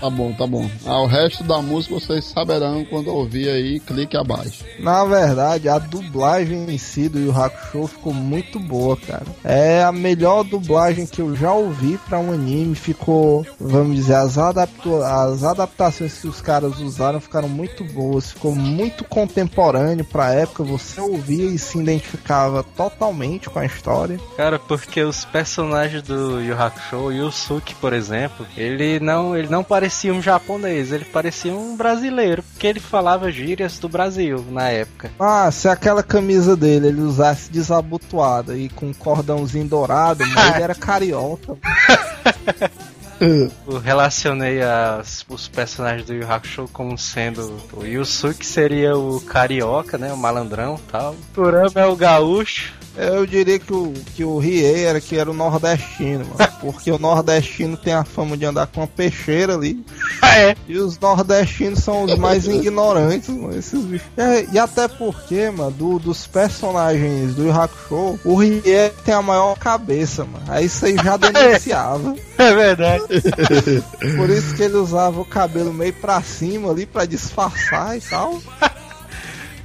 [0.04, 0.70] Tá bom, tá bom.
[0.86, 4.66] Ah, o resto da música vocês saberão quando ouvir aí, clique abaixo.
[4.78, 9.26] Na verdade, a dublagem em si do Yu Hakusho ficou muito boa, cara.
[9.46, 12.76] É a melhor dublagem que eu já ouvi pra um anime.
[12.76, 18.34] Ficou, vamos dizer, as, adapto as adaptações que os caras usaram ficaram muito boas.
[18.34, 20.66] Ficou muito contemporâneo pra época.
[20.66, 24.20] Você ouvia e se identificava totalmente com a história.
[24.36, 29.64] Cara, porque os personagens do Yu Hakusho, o Yusuke, por exemplo, ele não, ele não
[29.64, 35.12] parecia um japonês, ele parecia um brasileiro, porque ele falava gírias do Brasil na época.
[35.20, 40.64] Ah, se aquela camisa dele ele usasse desabotoada e com um cordãozinho dourado, mas ele
[40.64, 41.58] era carioca.
[43.20, 49.98] Eu relacionei as, os personagens do Yu Hakusho como sendo o Yusuke seria o carioca,
[49.98, 51.14] né, o malandrão e tal.
[51.14, 52.74] O Kurama é o gaúcho.
[52.96, 56.52] Eu diria que o, que o Riei era que era o nordestino, mano.
[56.62, 59.84] Porque o nordestino tem a fama de andar com uma peixeira ali.
[60.24, 60.56] é.
[60.68, 64.08] E os nordestinos são os mais ignorantes, mano, esses bichos.
[64.18, 69.58] E, e até porque, mano, do- dos personagens do Hakusho, o Riei tem a maior
[69.58, 70.46] cabeça, mano.
[70.48, 72.16] Aí isso aí já denunciava.
[72.38, 73.04] É verdade.
[74.18, 78.40] Por isso que ele usava o cabelo meio pra cima ali pra disfarçar e tal.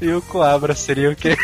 [0.00, 1.36] E o Coabra seria o quê?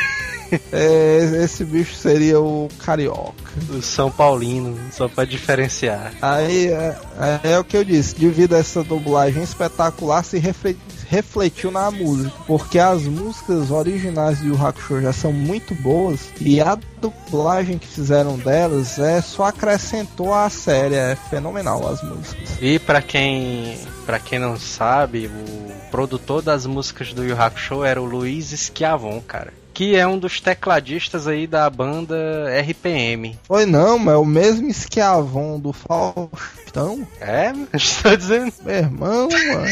[0.73, 3.33] É, esse bicho seria o carioca.
[3.71, 6.13] O São Paulino, só pra diferenciar.
[6.21, 6.97] Aí é,
[7.45, 10.77] é- é o que eu disse, devido a essa dublagem espetacular, se refle-
[11.09, 12.33] refletiu na música.
[12.47, 17.87] Porque as músicas originais de Yu Hakusho já são muito boas e a dublagem que
[17.87, 20.95] fizeram delas é só acrescentou à série.
[20.97, 22.51] É fenomenal as músicas.
[22.61, 28.01] E pra quem, para quem não sabe, o produtor das músicas do Yu Hakusho era
[28.03, 29.53] o Luiz Schiavon, cara.
[29.75, 32.15] Que é um dos tecladistas aí da banda
[32.61, 33.37] RPM.
[33.43, 38.53] Foi não, mas é o mesmo esquiavon do Faustão, É, estou dizendo.
[38.65, 39.67] meu irmão, mano.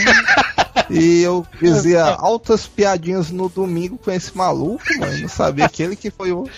[0.90, 5.18] E eu dizia altas piadinhas no domingo com esse maluco, mano.
[5.18, 6.48] Não sabia que ele que foi o.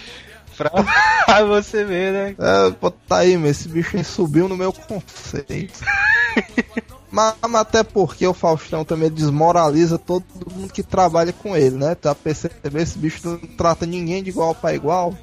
[0.57, 2.34] pra você ver, né?
[2.38, 5.80] É, pô, tá aí, mas esse bicho subiu no meu conceito.
[7.11, 11.95] mas, até porque o Faustão também desmoraliza todo mundo que trabalha com ele, né?
[11.95, 12.78] Tá percebendo?
[12.78, 15.14] Esse bicho não trata ninguém de igual pra igual.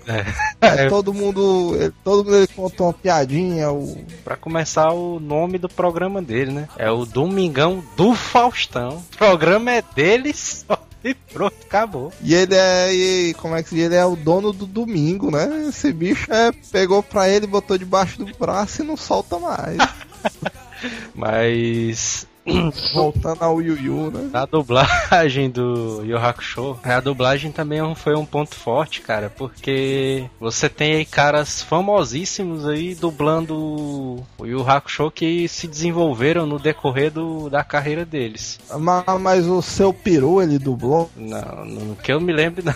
[0.61, 1.93] É, todo mundo.
[2.03, 3.71] Todo mundo ele conta uma piadinha.
[3.71, 3.97] O...
[4.23, 6.69] Pra começar, o nome do programa dele, né?
[6.77, 9.03] É o Domingão do Faustão.
[9.13, 10.77] O programa é dele só.
[11.03, 12.13] E pronto, acabou.
[12.21, 12.93] E ele é.
[12.93, 13.85] E, como é que se diz?
[13.85, 15.65] Ele é o dono do domingo, né?
[15.67, 19.77] Esse bicho é, pegou pra ele, botou debaixo do braço e não solta mais.
[21.13, 22.27] Mas
[22.93, 24.29] Voltando ao Yu Yu, né?
[24.33, 30.25] a dublagem do Yu Hakusho, a dublagem também é foi um ponto forte, cara, porque
[30.39, 37.11] você tem aí caras famosíssimos aí dublando o Yu Hakusho que se desenvolveram no decorrer
[37.11, 38.59] do, da carreira deles.
[38.79, 41.11] Mas, mas o seu peru ele dublou?
[41.15, 42.73] Não, no que eu me lembro, não.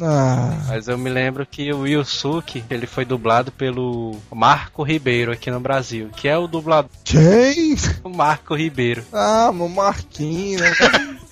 [0.00, 5.50] Ah, Mas eu me lembro que o Yusuke, ele foi dublado pelo Marco Ribeiro aqui
[5.50, 7.76] no Brasil, que é o dublador quem?
[8.14, 10.70] Marco Ribeiro, Ah, meu Marquinhos, né?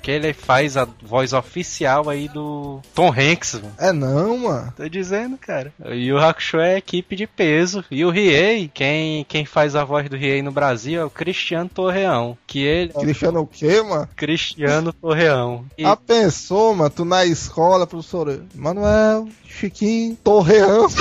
[0.00, 3.72] que ele faz a voz oficial aí do Tom Hanks, mano.
[3.78, 4.72] É não, mano.
[4.76, 5.72] Tô dizendo, cara.
[5.90, 7.84] E o Hakusho é equipe de peso.
[7.90, 11.68] E o Riei, quem, quem faz a voz do Riei no Brasil é o Cristiano
[11.68, 12.36] Torreão.
[12.46, 12.92] Que ele.
[12.94, 14.08] Cristiano o quê, mano?
[14.16, 15.66] Cristiano Torreão.
[15.76, 20.86] E, Ah, pensou, mano, tu na escola, professor Manuel, Chiquinho, Torreão.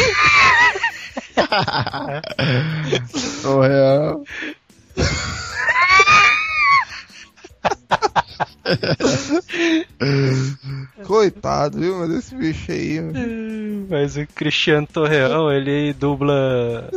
[3.45, 4.23] O real.
[11.05, 13.87] Coitado, viu, mas esse bicho aí, mano.
[13.89, 16.89] Mas o Cristiano Torreão, ele dubla.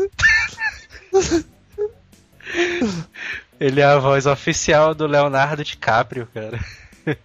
[3.59, 6.61] ele é a voz oficial do Leonardo DiCaprio, cara.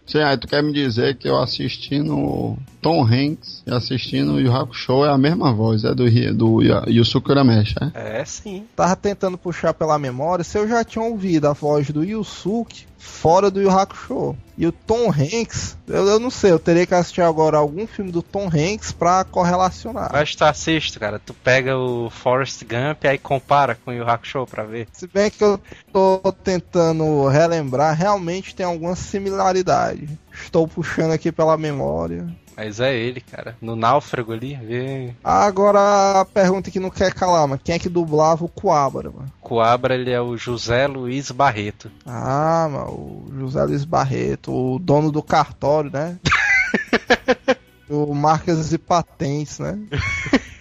[0.05, 2.57] Sim, aí tu quer me dizer que eu assistindo
[2.88, 7.30] Tom Hanks assistindo o Yu Hakusho é a mesma voz, é do, do Yu- Yusuke
[7.32, 8.20] Urameshi, é?
[8.22, 8.64] É sim.
[8.78, 13.52] Tava tentando puxar pela memória se eu já tinha ouvido a voz do Yusuke fora
[13.52, 14.38] do Yu Hakusho.
[14.58, 18.10] E o Tom Hanks, eu, eu não sei, eu teria que assistir agora algum filme
[18.12, 20.10] do Tom Hanks pra correlacionar.
[20.12, 21.20] Mas tu assiste, cara.
[21.20, 24.88] Tu pega o Forrest Gump e aí compara com o Yu Hakusho pra ver.
[24.94, 25.60] Se bem que eu
[25.92, 30.08] tô tentando relembrar, realmente tem alguma similaridade.
[30.34, 32.26] Estou puxando aqui pela memória.
[32.58, 33.55] Mas é ele, cara.
[33.62, 35.14] No náufrago ali, vê.
[35.24, 39.32] Agora a pergunta que não quer calar, mas quem é que dublava o Coabra, mano?
[39.39, 41.91] Coabra, ele é o José Luiz Barreto.
[42.03, 46.18] Ah, mano, o José Luiz Barreto, o dono do cartório, né?
[47.88, 49.78] o Marcas e Patentes, né?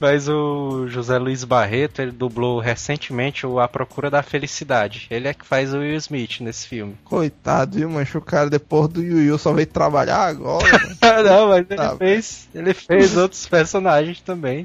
[0.00, 5.06] Mas o José Luiz Barreto, ele dublou recentemente o A Procura da Felicidade.
[5.10, 6.94] Ele é que faz o Will Smith nesse filme.
[7.04, 8.16] Coitado, viu, mancho?
[8.16, 10.66] O cara depois do Yu Yu só veio trabalhar agora.
[11.22, 11.96] Não, mas ele Tá.
[11.96, 12.48] fez.
[12.54, 14.64] Ele fez outros personagens também.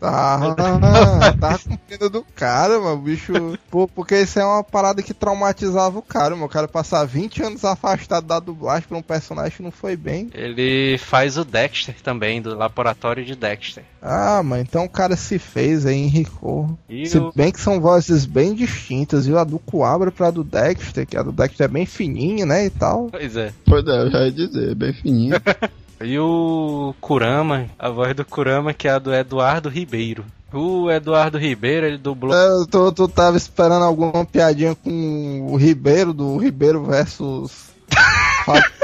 [0.00, 0.54] Tá,
[1.40, 2.94] tá com pena do cara, mano.
[2.94, 3.58] O bicho.
[3.70, 6.46] Pô, porque isso é uma parada que traumatizava o cara, mano.
[6.46, 10.30] O cara passar 20 anos afastado da dublagem pra um personagem que não foi bem.
[10.32, 13.82] Ele faz o Dexter também, do laboratório de Dexter.
[14.00, 16.78] Ah, mano, então o cara se fez aí, enricou.
[16.88, 19.36] E Se o- bem que são vozes bem distintas, viu?
[19.38, 22.66] A do Coabra pra do Dexter, que a do Dexter é bem fininha, né?
[22.66, 23.08] E tal.
[23.10, 23.52] Pois é.
[23.66, 25.34] Pois é, eu já ia dizer, bem fininho.
[26.00, 30.24] E o Kurama, a voz do Kurama, que é a do Eduardo Ribeiro.
[30.52, 32.34] O Eduardo Ribeiro, ele dublou.
[32.34, 37.70] É, tu, tu tava esperando alguma piadinha com o Ribeiro, do Ribeiro versus.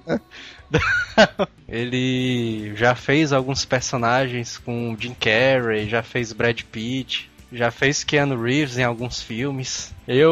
[0.00, 0.20] Né?
[1.68, 8.40] Ele já fez alguns personagens com Jim Carrey, já fez Brad Pitt, já fez Keanu
[8.40, 9.92] Reeves em alguns filmes.
[10.06, 10.30] Eu,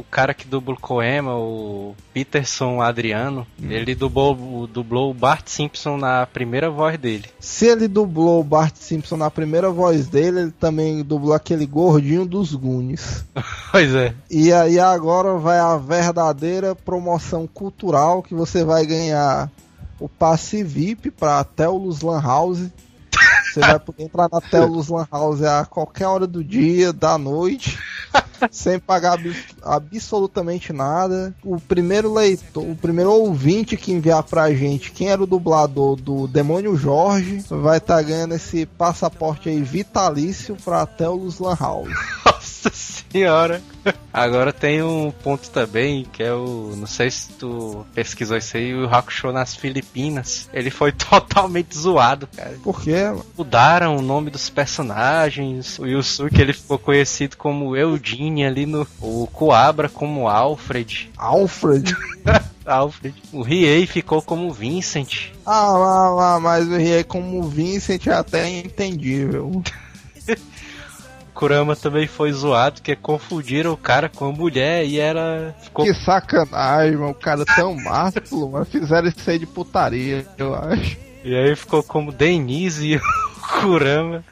[0.00, 5.96] o cara que dubla o Coema, o Peterson Adriano, ele dublou, dublou o Bart Simpson
[5.96, 7.24] na primeira voz dele.
[7.38, 12.26] Se ele dublou o Bart Simpson na primeira voz dele, ele também dublou aquele gordinho
[12.26, 13.24] dos Goonies.
[13.70, 14.14] Pois é.
[14.30, 19.50] E aí agora vai a verdadeira promoção cultural que você vai ganhar
[20.00, 22.66] o passe VIP para Telus Lan House.
[23.44, 27.78] Você vai poder entrar na Telus Lan House a qualquer hora do dia, da noite,
[28.50, 31.34] sem pagar abs- absolutamente nada.
[31.44, 36.26] O primeiro leitor, o primeiro ouvinte que enviar pra gente quem era o dublador do
[36.28, 41.88] Demônio Jorge vai estar ganhando esse passaporte aí vitalício pra Telus Lan House.
[42.38, 43.60] Nossa senhora.
[44.12, 46.74] Agora tem um ponto também, que é o.
[46.76, 50.48] Não sei se tu pesquisou isso aí, o Hakusho nas Filipinas.
[50.52, 52.56] Ele foi totalmente zoado, cara.
[52.62, 53.04] Por quê?
[53.04, 53.26] mano?
[53.36, 55.78] Mudaram o nome dos personagens.
[55.78, 58.86] O Yusuke ele ficou conhecido como Eugene ali no.
[59.00, 61.10] O Coabra como Alfred.
[61.16, 61.96] Alfred.
[62.64, 63.14] Alfred.
[63.32, 65.30] O Riei ficou como Vincent.
[65.44, 69.62] Ah, lá, lá, mas o Rie como Vincent é até entendível.
[71.38, 75.84] Kurama também foi zoado, que confundiram o cara com a mulher e ela ficou.
[75.84, 77.12] Que sacanagem, mano.
[77.12, 80.96] O cara tão másculo, mas fizeram isso aí de putaria, eu acho.
[81.22, 83.00] E aí ficou como Denise e o
[83.60, 84.24] Kurama.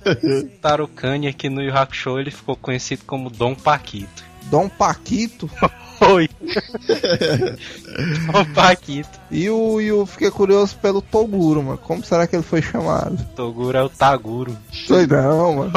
[0.62, 4.24] Tarukani aqui no Yu Hakusho ele ficou conhecido como Dom Paquito.
[4.44, 5.50] Dom Paquito.
[6.00, 6.26] Oi!
[8.32, 9.20] Dom Paquito.
[9.30, 11.78] E o, e eu fiquei curioso pelo Toguro, mano.
[11.78, 13.22] Como será que ele foi chamado?
[13.34, 14.56] Toguro é o Taguro.
[14.72, 15.72] Sei não, mano.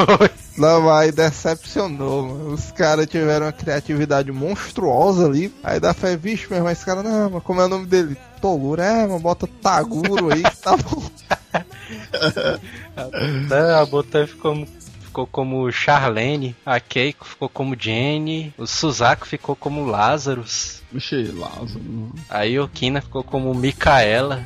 [0.60, 2.52] Não, mas decepcionou, mano.
[2.52, 5.50] Os caras tiveram uma criatividade monstruosa ali.
[5.64, 8.14] Aí da fé, vixe, meu irmão, esse cara, não, mas como é o nome dele?
[8.42, 11.02] Toguro, é, mano, bota Taguro aí, que tá bom.
[13.80, 14.66] A Botan ficou,
[15.00, 22.12] ficou como Charlene, a Keiko ficou como Jenny, o Suzaku ficou como Lazarus, Vixe, Lázaro.
[22.28, 24.44] a Yokina ficou como Micaela.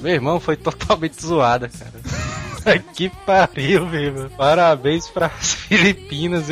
[0.00, 2.38] Meu irmão foi totalmente zoada, cara.
[2.94, 4.28] que pariu, meu irmão.
[4.36, 5.32] Parabéns pras
[5.68, 6.44] Filipinas.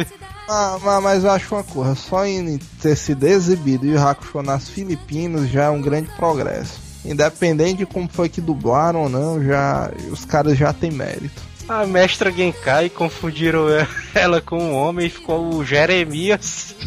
[0.48, 4.42] Ah, ma- mas eu acho uma coisa, só em ter sido exibido e o Hakusho
[4.42, 6.78] nas Filipinas já é um grande progresso.
[7.04, 11.42] Independente de como foi que dublaram ou não, já os caras já têm mérito.
[11.68, 13.66] A mestra Genkai confundiram
[14.14, 16.74] ela com um homem e ficou o Jeremias.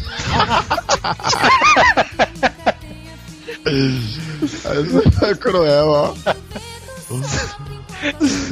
[3.64, 6.14] Essa foi cruel, ó.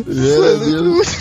[0.08, 1.16] Jeremias.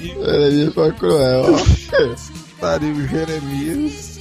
[0.00, 1.56] Jeremias foi cruel.
[2.60, 4.18] Pariu, Jeremias.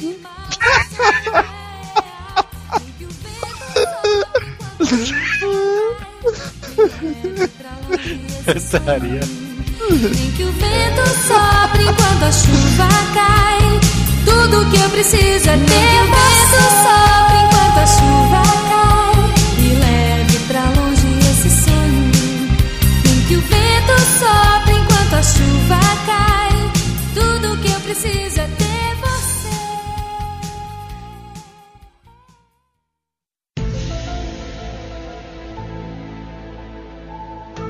[8.55, 9.21] Estaria.
[9.89, 13.79] Nem que o vento sopre enquanto a chuva cai.
[14.25, 19.04] Tudo que eu preciso é ter o vento sopre enquanto a chuva cai.
[20.55, 22.11] Pra longe esse sonho.
[23.03, 26.71] Nem que o vento sopre enquanto a chuva cai.
[27.13, 29.49] Tudo que eu preciso é ter você.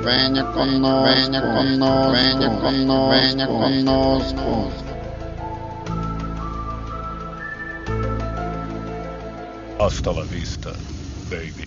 [0.03, 4.72] Venha conosco, venha conosco, venha conosco, venha conosco.
[9.80, 10.72] Hasta la vista,
[11.32, 11.66] baby.